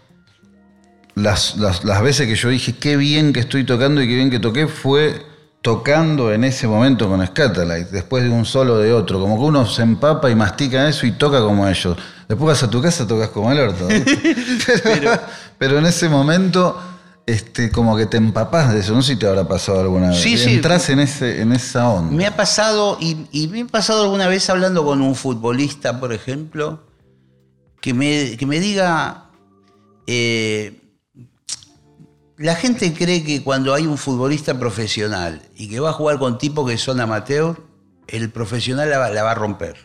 [1.14, 4.28] Las, las, las veces que yo dije qué bien que estoy tocando y qué bien
[4.28, 5.35] que toqué fue
[5.66, 9.66] tocando en ese momento con Scatalites, después de un solo de otro, como que uno
[9.66, 11.98] se empapa y mastica eso y toca como ellos.
[12.28, 13.88] Después vas a tu casa, tocas como el orto.
[15.58, 16.80] pero, en ese momento,
[17.26, 18.94] este, como que te empapás de eso.
[18.94, 20.20] No sé si te habrá pasado alguna vez.
[20.20, 22.14] Sí, Entrás en, ese, en esa onda.
[22.14, 26.78] Me ha pasado, y, me ha pasado alguna vez hablando con un futbolista, por ejemplo,
[27.80, 29.30] que me, que me diga.
[30.06, 30.80] Eh,
[32.38, 36.38] la gente cree que cuando hay un futbolista profesional y que va a jugar con
[36.38, 37.62] tipos que son amateur,
[38.08, 39.76] el profesional la va, a romper.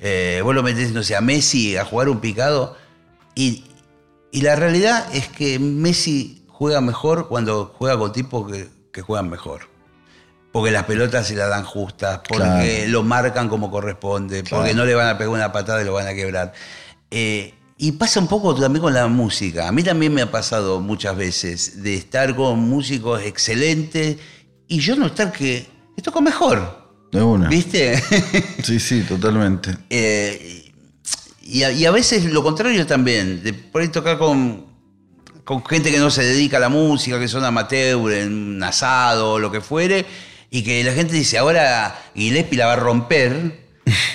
[0.00, 2.76] Eh, vos lo metés, no sé, a Messi a jugar un picado
[3.34, 3.64] y,
[4.32, 8.52] la realidad es que Messi juega mejor cuando juega con tipos
[8.92, 9.62] que, juegan mejor.
[10.52, 14.94] Porque las pelotas se las dan justas, porque lo marcan como corresponde, porque no le
[14.94, 16.52] van a pegar una patada y lo van a quebrar.
[17.10, 19.68] Eh, y pasa un poco también con la música.
[19.68, 24.16] A mí también me ha pasado muchas veces de estar con músicos excelentes
[24.66, 25.66] y yo no estar que,
[26.02, 26.86] toco mejor.
[27.12, 27.48] De una.
[27.48, 28.02] ¿Viste?
[28.62, 29.76] Sí, sí, totalmente.
[29.90, 30.72] Eh,
[31.42, 34.66] y, a, veces lo contrario también, de por ahí tocar con,
[35.44, 39.32] con gente que no se dedica a la música, que son amateur, en un asado
[39.32, 40.04] o lo que fuere,
[40.50, 43.65] y que la gente dice, ahora Gillespie la va a romper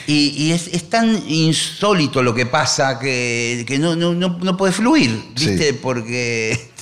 [0.08, 5.74] y, es, tan insólito lo que pasa que, no, no, puede fluir, ¿viste?
[5.74, 6.72] Porque.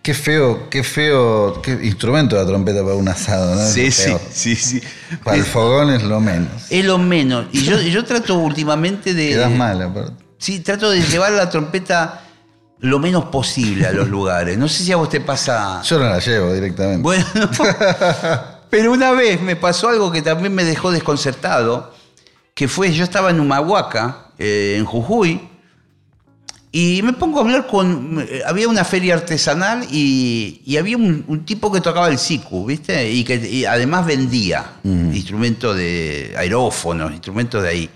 [0.00, 3.68] Qué feo, qué feo, qué instrumento la trompeta para un asado, ¿no?
[3.68, 4.80] Sí, sí, sí, sí.
[5.22, 6.50] Para el fogón es lo menos.
[6.70, 7.46] Es lo menos.
[7.52, 9.30] Y yo, yo trato últimamente de.
[9.30, 10.24] Quedas mal, aparte.
[10.38, 12.22] Sí, trato de llevar la trompeta
[12.78, 14.56] lo menos posible a los lugares.
[14.56, 15.82] No sé si a vos te pasa.
[15.82, 17.02] Yo no la llevo directamente.
[17.02, 17.26] Bueno,
[18.70, 21.92] pero una vez me pasó algo que también me dejó desconcertado
[22.58, 25.40] que fue, yo estaba en Humahuaca, eh, en Jujuy,
[26.72, 31.70] y me pongo a hablar con, eh, había una feria artesanal y, había un, tipo
[31.70, 33.12] que tocaba el siku, ¿viste?
[33.12, 37.90] Y que además vendía instrumentos de aerófonos, instrumentos de ahí.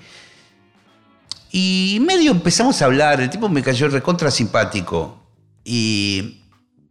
[1.50, 5.26] Y medio empezamos a hablar, el tipo me cayó recontra simpático
[5.64, 6.40] y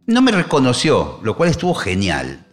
[0.04, 2.44] no me reconoció, lo cual estuvo genial.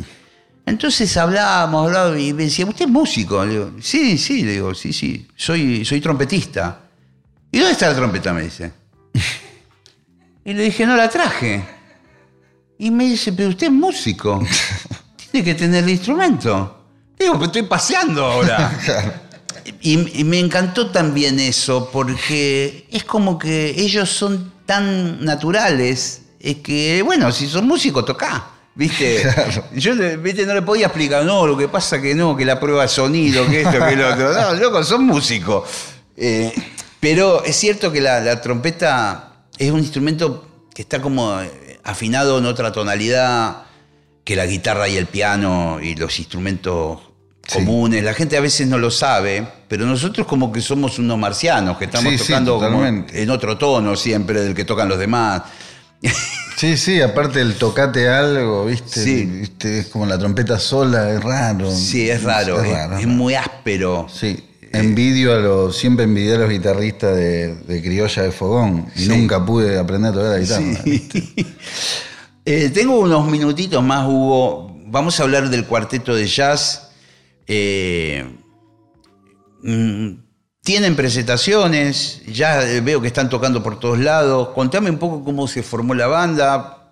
[0.70, 3.44] Entonces hablábamos, hablábamos y me decía, ¿usted es músico?
[3.44, 6.82] Le digo, sí, sí, le digo, sí, sí, soy, soy trompetista.
[7.52, 8.32] ¿Y dónde está la trompeta?
[8.34, 8.72] Me dice.
[10.46, 11.66] y le dije, no la traje.
[12.78, 14.46] Y me dice, pero usted es músico.
[15.32, 16.86] Tiene que tener el instrumento.
[17.18, 18.72] Digo, pero estoy paseando ahora.
[19.82, 26.58] y, y, me encantó también eso, porque es como que ellos son tan naturales, es
[26.58, 28.59] que, bueno, si son músicos, toca.
[28.80, 29.24] ¿Viste?
[29.76, 30.46] Yo ¿viste?
[30.46, 33.46] no le podía explicar, no, lo que pasa que no, que la prueba de sonido,
[33.46, 34.32] que esto, que lo otro.
[34.32, 35.68] No, loco, son músicos.
[36.16, 36.54] Eh,
[37.02, 42.46] pero es cierto que la, trompeta es un instrumento que está como eh, afinado en
[42.46, 43.64] otra tonalidad
[44.24, 47.00] que la guitarra y el piano y los instrumentos
[47.48, 47.56] Sí.
[47.56, 48.04] comunes.
[48.04, 51.86] La gente a veces no lo sabe, pero nosotros como que somos unos marcianos, que
[51.86, 53.24] estamos Sí, sí, tocando como totalmente.
[53.24, 55.42] en otro tono siempre del que tocan los demás.
[56.58, 59.02] Sí, sí, aparte el tocate algo, ¿viste?
[59.04, 59.26] Sí.
[59.26, 59.80] ¿Viste?
[59.80, 61.72] Es como la trompeta sola, es raro.
[61.74, 64.08] Sí, es raro, es, raro, es muy áspero.
[64.14, 69.04] Sí, envidio a los, siempre envidié a los guitarristas de, de criolla de fogón y
[69.04, 69.08] Sí.
[69.10, 70.84] nunca pude aprender a tocar la guitarra.
[70.84, 71.48] Sí.
[72.46, 74.76] Eh, tengo unos minutitos más, Hugo.
[74.88, 76.90] Vamos a hablar del cuarteto de jazz.
[77.46, 78.26] Eh,
[79.62, 80.10] mm,
[80.70, 84.50] tienen presentaciones, ya eh, veo que están tocando por todos lados.
[84.50, 86.92] Contame un poco cómo se formó la banda.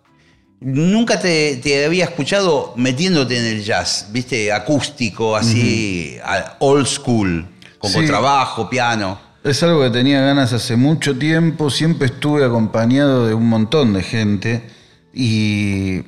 [0.59, 6.17] Nunca te, te había escuchado metiéndote en el jazz, viste, acústico, así,
[6.57, 7.45] old school,
[7.77, 7.97] con Sí.
[7.97, 9.19] contrabajo, piano.
[9.43, 14.01] Es algo que tenía ganas hace mucho tiempo, siempre estuve acompañado de un montón de
[14.01, 14.63] gente
[15.13, 16.01] y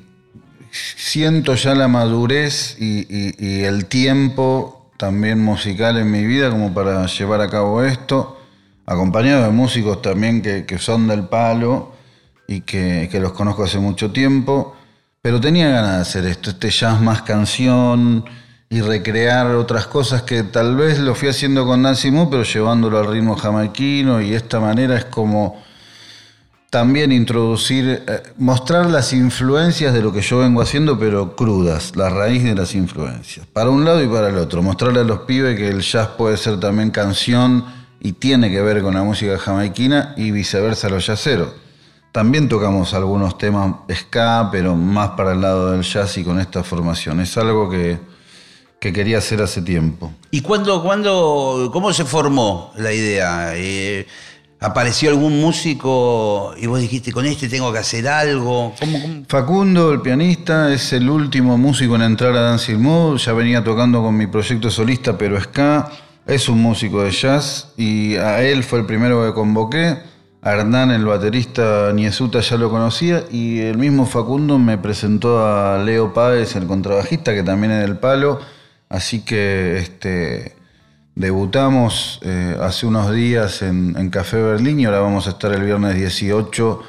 [0.72, 6.74] siento ya la madurez y, y- y el tiempo también musical en mi vida como
[6.74, 8.38] para llevar a cabo esto,
[8.86, 11.94] acompañado de músicos también que, que son del palo
[12.50, 14.76] y que, que los conozco hace mucho tiempo,
[15.22, 18.26] pero tenía ganas de hacer esto, este jazz más canción
[18.70, 23.00] y recrear otras cosas que tal vez lo fui haciendo con Nancy Moo, pero llevándolo
[23.00, 25.64] al ritmo jamaiquino y esta manera es como
[26.70, 32.10] también introducir, eh, mostrar las influencias de lo que yo vengo haciendo, pero crudas, la
[32.10, 35.58] raíz de las influencias, para un lado y para el otro, mostrarle a los pibes
[35.58, 37.66] que el jazz puede ser también canción
[38.00, 41.50] y tiene que ver con la música jamaiquina y viceversa los jazzeros.
[42.12, 46.64] También tocamos algunos temas ska, pero más para el lado del jazz y con esta
[46.64, 47.20] formación.
[47.20, 48.00] Es algo que,
[48.80, 50.12] que quería hacer hace tiempo.
[50.32, 53.52] ¿Y cuándo, cuándo, cómo se formó la idea?
[53.56, 54.08] Eh,
[54.62, 58.74] ¿Apareció algún músico y vos dijiste, con este tengo que hacer algo?
[59.30, 63.19] Facundo, el pianista, es el último músico en entrar a Dancing Mood.
[63.19, 65.89] Ya venía tocando con mi proyecto solista, pero ska.
[66.28, 69.98] Es un músico de jazz y a él fue el primero que convoqué.
[70.41, 73.24] A Hernán, el baterista Niesuta, ya lo conocía.
[73.32, 77.98] Y el mismo Facundo me presentó a Leo Páez, el contrabajista, que también es del
[77.98, 78.39] palo.
[78.89, 80.59] Así que este,
[81.20, 85.64] debutamos eh, hace unos días en, en Café Berlín y ahora vamos a estar el
[85.64, 86.82] viernes 18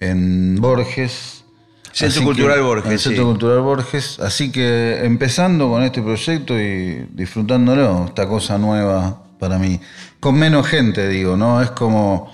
[0.00, 1.42] en Borges.
[1.90, 3.24] Centro Así Cultural que- Borges, en Centro.
[3.24, 4.20] Cultural Borges.
[4.20, 9.80] Así que empezando con este proyecto y disfrutándolo, esta cosa nueva para mí.
[10.20, 11.60] Con menos gente, digo, ¿no?
[11.62, 12.30] Es como.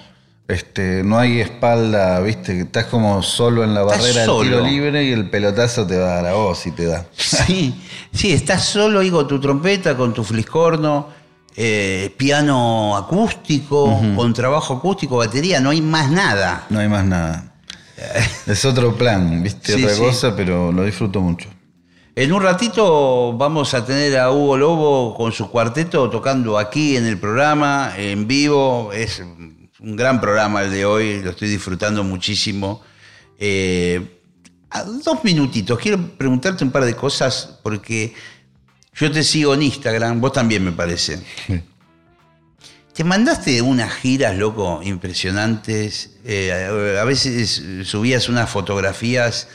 [0.47, 5.05] Este, no hay espalda, viste, estás como solo en la Estás barrera del tiro libre
[5.05, 7.07] y el pelotazo te va a dar a vos y te da.
[7.17, 7.75] Sí,
[8.12, 11.09] sí, estás solo ahí con tu trompeta, con tu fliscorno,
[11.57, 16.67] eh, piano acústico, con trabajo acústico, batería, no hay más nada.
[16.71, 17.51] No hay más nada.
[18.47, 20.01] Es otro plan, viste, Sí, otra sí.
[20.03, 21.49] cosa, pero lo disfruto mucho.
[22.17, 27.07] En un ratito vamos a tener a Hugo Lobo con su cuarteto tocando aquí en
[27.07, 28.93] el programa, en vivo.
[28.93, 32.81] Es un gran programa el de hoy, lo estoy disfrutando muchísimo.
[33.38, 34.21] Eh,
[34.71, 38.14] a- dos minutitos, quiero preguntarte un par de cosas porque
[38.94, 41.18] yo te sigo en Instagram, vos también me parece.
[41.46, 41.61] Sí.
[42.94, 46.11] Te mandaste unas giras, loco, impresionantes.
[46.24, 46.52] Eh,
[46.96, 49.48] a a veces subías unas fotografías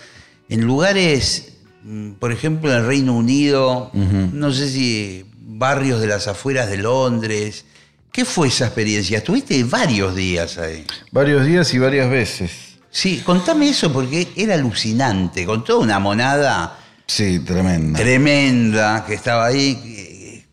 [0.50, 6.28] en lugares, mm, por ejemplo, en el Reino Unido, no sé si barrios de las
[6.28, 7.64] afueras de Londres.
[8.12, 9.20] ¿Qué fue esa experiencia?
[9.20, 10.86] Estuviste varios días ahí.
[11.12, 12.52] Varios días y varias veces.
[12.92, 16.78] Sí, contame eso porque era alucinante, con toda una monada
[17.10, 17.98] Sí, tremenda.
[18.00, 20.46] tremenda que estaba ahí.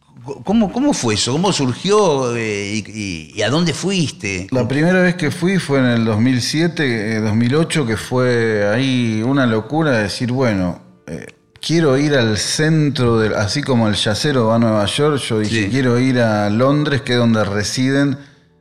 [0.43, 1.33] ¿Cómo, cómo fue eso?
[1.33, 4.47] ¿Cómo surgió eh, y, y- y a dónde fuiste?
[4.51, 9.47] La primera vez que fui fue en el 2007, eh, 2008, que fue ahí una
[9.47, 11.27] locura decir, bueno, eh,
[11.61, 15.65] quiero ir al centro, del, así como el yacero va a Nueva York, yo dije,
[15.65, 15.69] Sí.
[15.71, 18.19] quiero ir a Londres, que es donde residen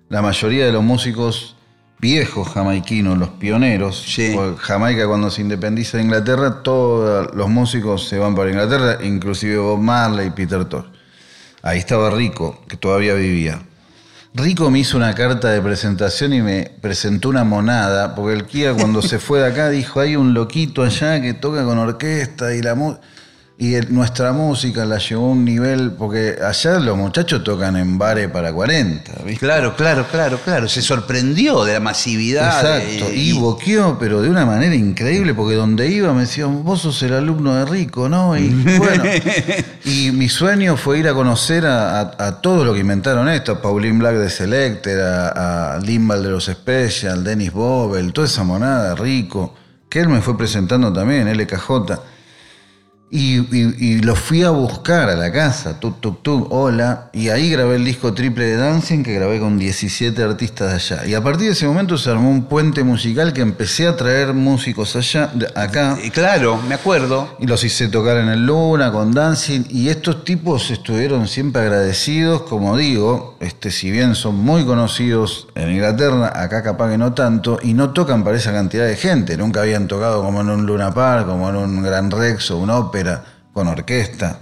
[0.10, 1.55] la mayoría de los músicos
[2.00, 4.04] viejos jamaiquinos, los pioneros.
[4.08, 4.36] Sí.
[4.60, 9.80] Jamaica cuando se independiza de Inglaterra, todos los músicos se van para Inglaterra, inclusive Bob
[9.80, 10.86] Marley y Peter Tosh.
[11.62, 13.62] Ahí estaba Rico, que todavía vivía.
[14.36, 18.74] Rico me hizo una carta de presentación y me presentó una monada, porque el Kia
[18.74, 22.62] cuando se fue de acá dijo, hay un loquito allá que toca con orquesta y
[22.62, 23.02] la música.
[23.58, 27.98] Y el- nuestra música la llevó a un nivel, porque allá los muchachos tocan en
[27.98, 29.40] bares para 40, ¿viste?
[29.46, 30.68] Claro, claro, claro, claro.
[30.68, 32.48] Se sorprendió de la masividad.
[32.48, 36.82] Exacto, eh, y boqueó, pero de una manera increíble, porque donde iba me decían, vos
[36.82, 38.36] sos el alumno de Rico, ¿no?
[38.38, 39.06] Y bueno,
[39.86, 43.54] y mi sueño fue ir a conocer a, a- a todo lo que inventaron esto,
[43.54, 48.44] a Pauline Black de Selecter, a, a Limbal de los Special, Dennis Bobel, toda esa
[48.44, 49.54] monada, Rico,
[49.88, 51.94] que él me fue presentando también, LKJ.
[53.18, 57.10] Y, y, y lo fui a buscar a la casa, tuk, tuk, tuk, hola.
[57.14, 61.06] Y ahí grabé el disco triple de Dancing que grabé con 17 artistas de allá.
[61.08, 64.34] Y a partir de ese momento se armó un puente musical que empecé a traer
[64.34, 65.98] músicos allá, de- acá.
[66.04, 67.38] eh, claro, me acuerdo.
[67.40, 69.64] Y los hice tocar en el Luna, con Dancing.
[69.70, 75.72] Y estos tipos estuvieron siempre agradecidos, como digo, este, si bien son muy conocidos en
[75.72, 79.38] Inglaterra, acá capaz que no tanto, y no tocan para esa cantidad de gente.
[79.38, 82.76] Nunca habían tocado como en un Luna Park, como en un Gran Rex o una
[83.06, 84.40] ópera con orquesta.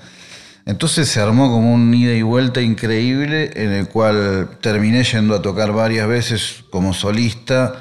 [0.65, 5.41] Entonces se armó como un ida y vuelta increíble en el cual terminé yendo a
[5.41, 7.75] tocar varias veces como solista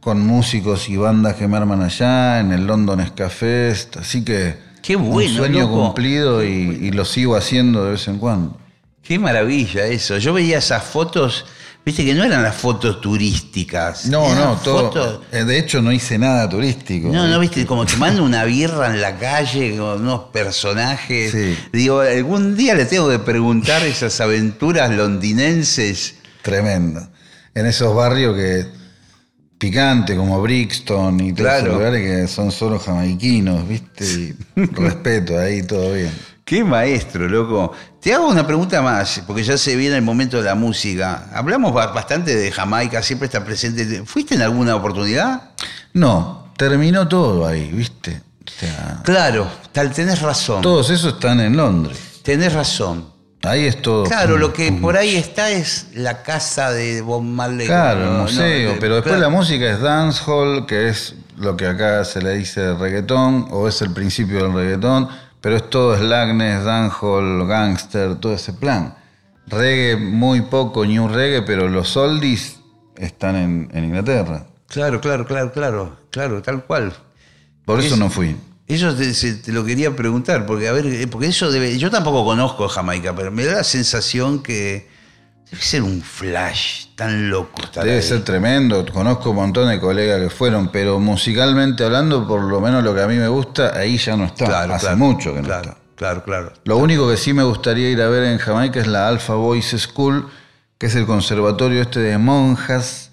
[0.00, 3.96] con músicos y bandas que me arman allá, en el London Ska Fest.
[3.98, 5.84] Así que Qué bueno, un sueño loco.
[5.84, 8.56] cumplido y, y lo sigo haciendo de vez en cuando.
[9.02, 10.18] Qué maravilla eso.
[10.18, 11.44] Yo veía esas fotos,
[11.84, 14.06] viste que no eran las fotos turísticas.
[14.06, 14.90] No, no, todo.
[14.92, 17.08] fotos- eh, De hecho, no hice nada turístico.
[17.08, 21.32] No, no, viste, como tomando una birra en la calle con unos personajes.
[21.32, 21.56] Sí.
[21.72, 26.14] Digo, algún día le tengo que preguntar esas aventuras londinenses.
[26.42, 27.08] Tremendo.
[27.54, 28.66] En esos barrios que
[29.58, 31.58] picante, como Brixton y todos Claro.
[31.66, 34.04] esos lugares que son solo jamaiquinos, ¿viste?
[34.04, 34.34] Y
[34.74, 36.10] respeto, ahí todo bien.
[36.44, 37.72] Qué maestro, loco.
[38.00, 41.28] Te hago una pregunta más, porque ya se viene el momento de la música.
[41.32, 44.02] Hablamos ba- bastante de Jamaica, siempre está presente.
[44.04, 45.50] ¿Fuiste en alguna oportunidad?
[45.92, 48.20] No, terminó todo ahí, ¿viste?
[48.44, 50.62] O sea, Claro, tal, tenés razón.
[50.62, 51.96] todos esos están en Londres.
[52.24, 53.10] Tenés razón.
[53.44, 54.04] Ahí es todo.
[54.04, 54.80] Claro, pum, lo que pum.
[54.80, 57.66] por ahí está es la casa de Bob Marley.
[57.66, 59.30] Claro, el no, museo, de- pero después claro.
[59.30, 63.80] la música es dancehall, que es lo que acá se le dice reggaetón, o es
[63.82, 65.08] el principio del reggaetón,
[65.42, 68.94] pero es todo slackness, dancehall, gangster, todo ese plan.
[69.46, 72.60] Reggae muy poco, new reggae, pero los oldies
[72.96, 74.46] están en, en Inglaterra.
[74.68, 76.92] Claro, claro, claro, claro, claro, tal cual.
[77.66, 78.36] Por eso Es- no fui.
[78.68, 81.76] Eso te, te lo quería preguntar, porque a ver, eh, porque eso debe.
[81.76, 84.88] Yo tampoco conozco Jamaica, pero me da la sensación que
[85.52, 88.02] debe ser un flash tan loco estar Debe ahí.
[88.02, 92.82] ser tremendo, conozco un montón de colegas que fueron, pero musicalmente hablando, por lo menos
[92.82, 94.46] lo que a mí me gusta, ahí ya no está.
[94.46, 95.82] Claro, Hace claro, mucho que no claro, está.
[95.94, 96.52] Claro, claro.
[96.64, 99.74] Lo único que sí me gustaría ir a ver en Jamaica es la Alpha Boys
[99.78, 100.28] School,
[100.78, 103.10] que es el conservatorio este de monjas,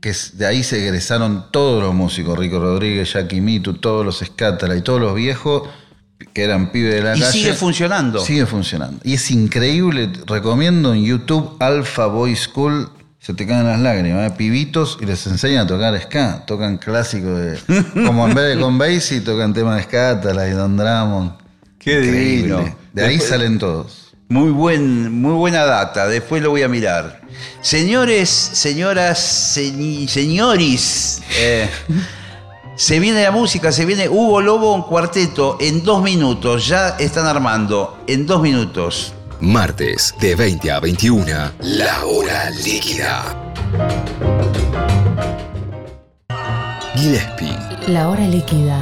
[0.00, 4.18] que es- de ahí se egresaron todos los músicos, Rico Rodríguez, Jackie Mitu, todos los
[4.18, 5.68] Scatala y todos los viejos
[6.32, 7.32] que eran pibes de la Y calle.
[7.32, 8.20] sigue funcionando.
[8.24, 9.00] Sigue funcionando.
[9.04, 12.88] Y es increíble, recomiendo en YouTube Alpha Boys School,
[13.20, 14.34] se te caen las lágrimas, ¿eh?
[14.36, 17.58] pibitos y les enseñan a tocar ska, tocan clásicos de,
[18.06, 19.82] como en vez de con Basie, tocan temas de
[20.48, 21.32] y Don Drummond.
[21.78, 22.36] Qué Increíble.
[22.36, 22.76] divino.
[22.92, 23.98] De ahí Después- salen todos.
[24.28, 27.20] Muy, buen, muy buena data, después lo voy a mirar.
[27.60, 29.18] Señores, señoras,
[30.08, 31.68] señoris, eh,
[32.76, 37.26] se viene la música, se viene Hugo Lobo en cuarteto en dos minutos, ya están
[37.26, 39.14] armando, en dos minutos.
[39.40, 41.26] Martes de 20 a 21,
[41.60, 43.36] la hora líquida.
[46.94, 47.56] Gillespie,
[47.88, 48.80] La hora líquida.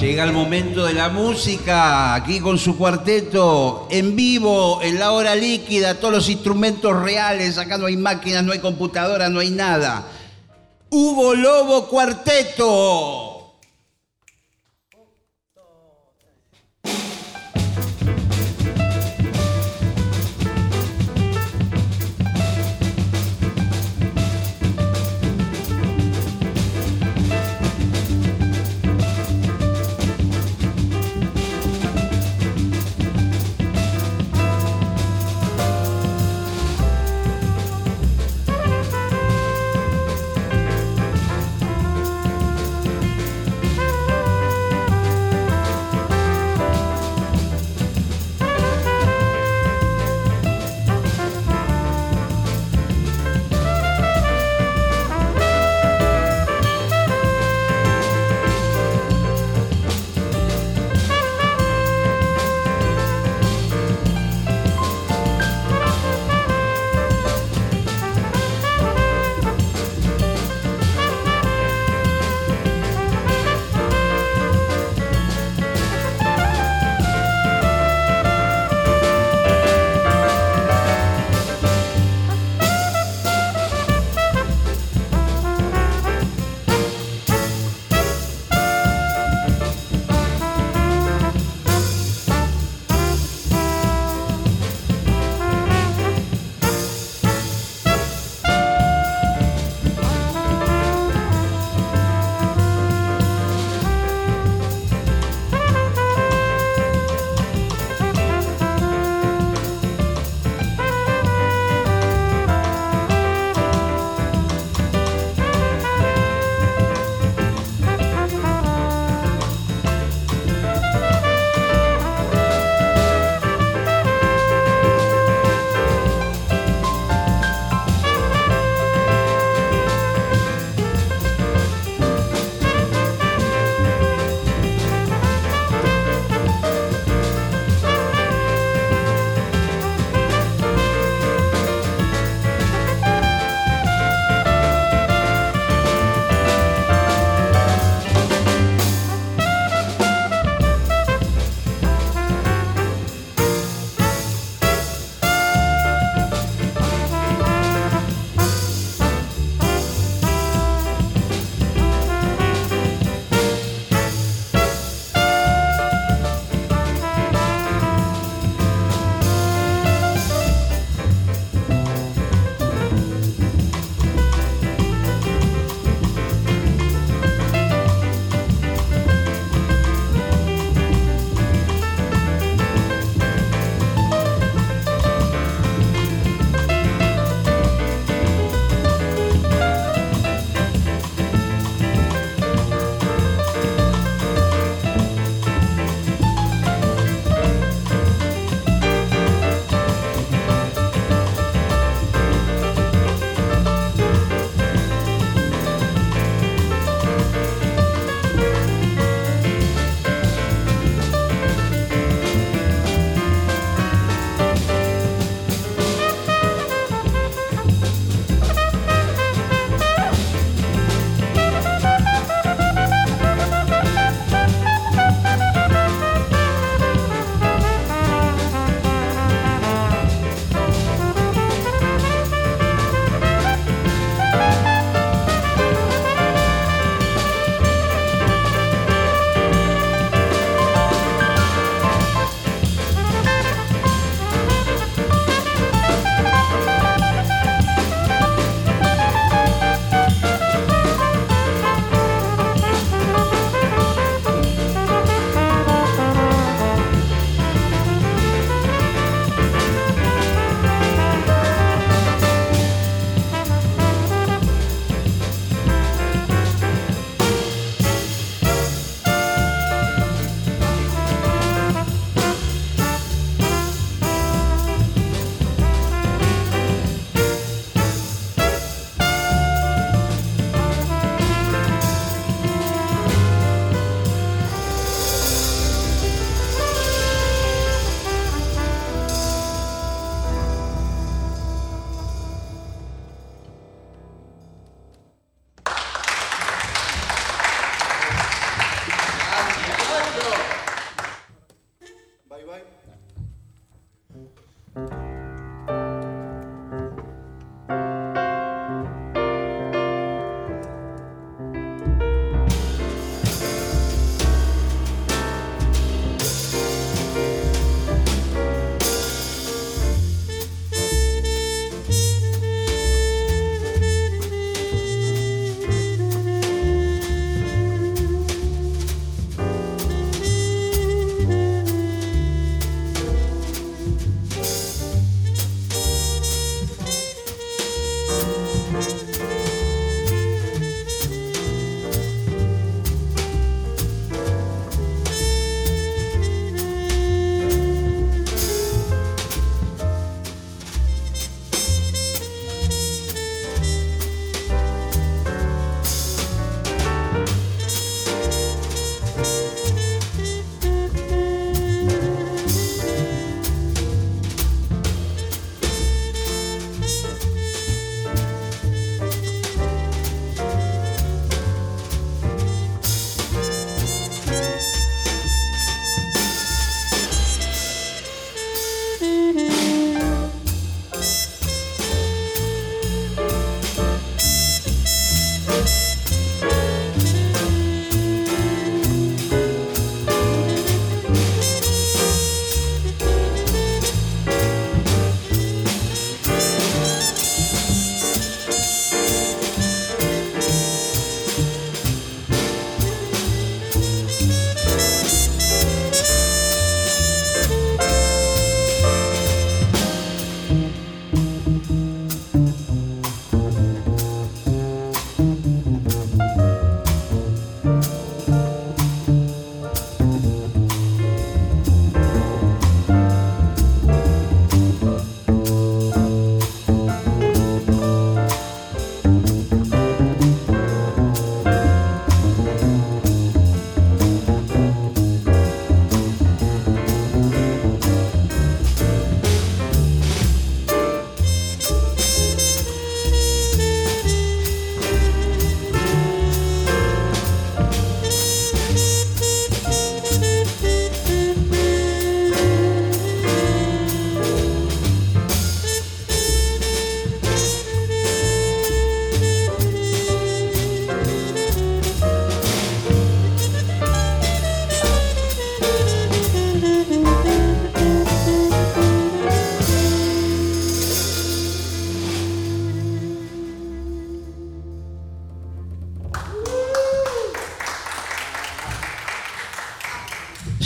[0.00, 5.36] Llega el momento de la música, aquí con su cuarteto, en vivo, en la hora
[5.36, 10.04] líquida, todos los instrumentos reales, acá no hay máquinas, no hay computadoras, no hay nada.
[10.90, 13.33] Hugo Lobo Cuarteto.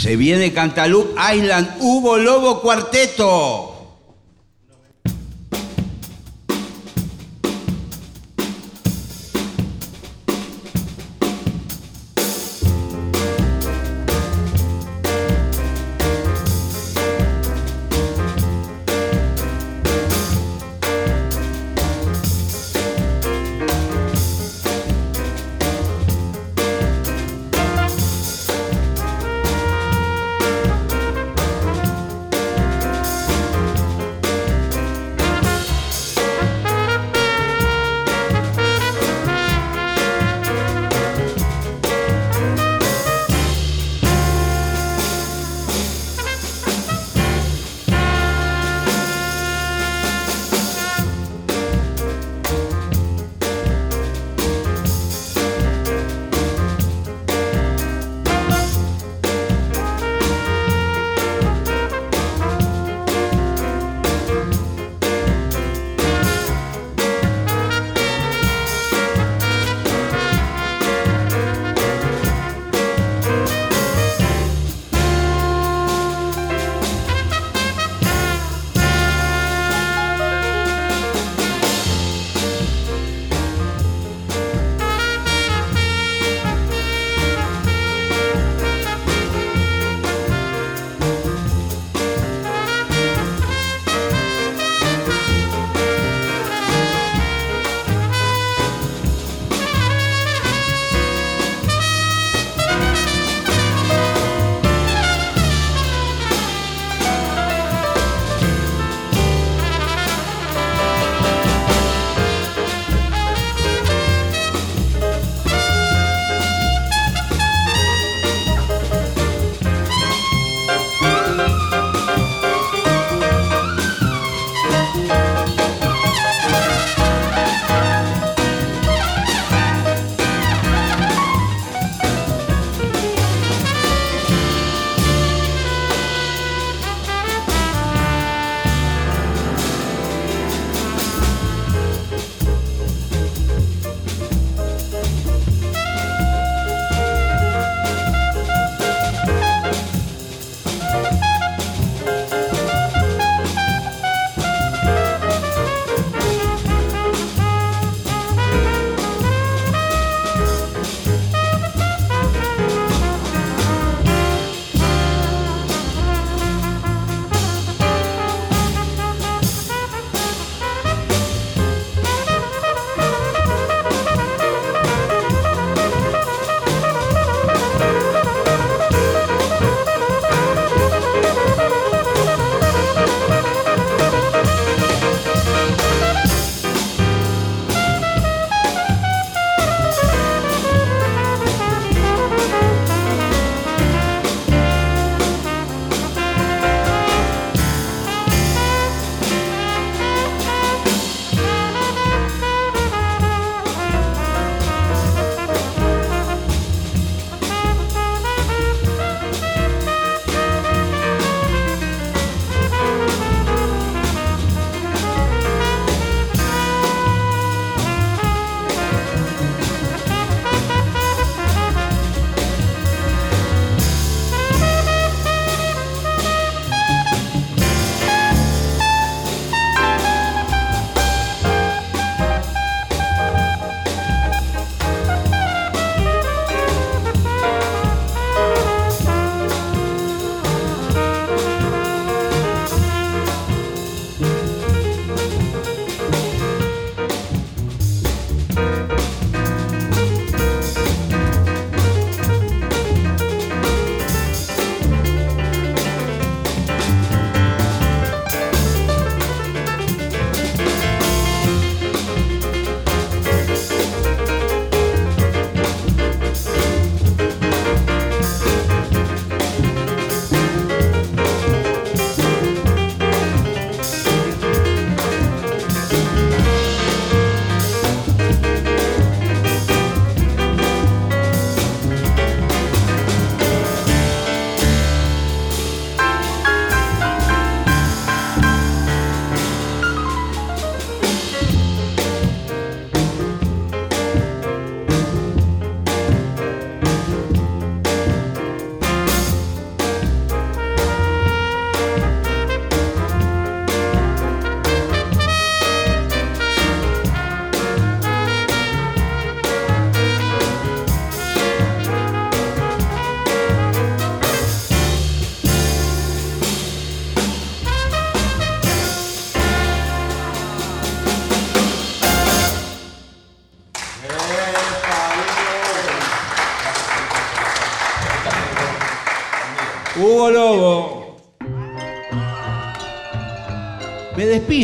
[0.09, 3.68] Se viene Cantaloupe Island, Hugo Lobo Cuarteto.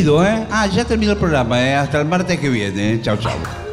[0.06, 0.46] ¿Eh?
[0.52, 1.76] Ah, ya terminó el programa, ¿eh?
[1.76, 2.94] Hasta el martes que viene.
[2.94, 3.02] ¿eh?
[3.02, 3.65] Chau, chau.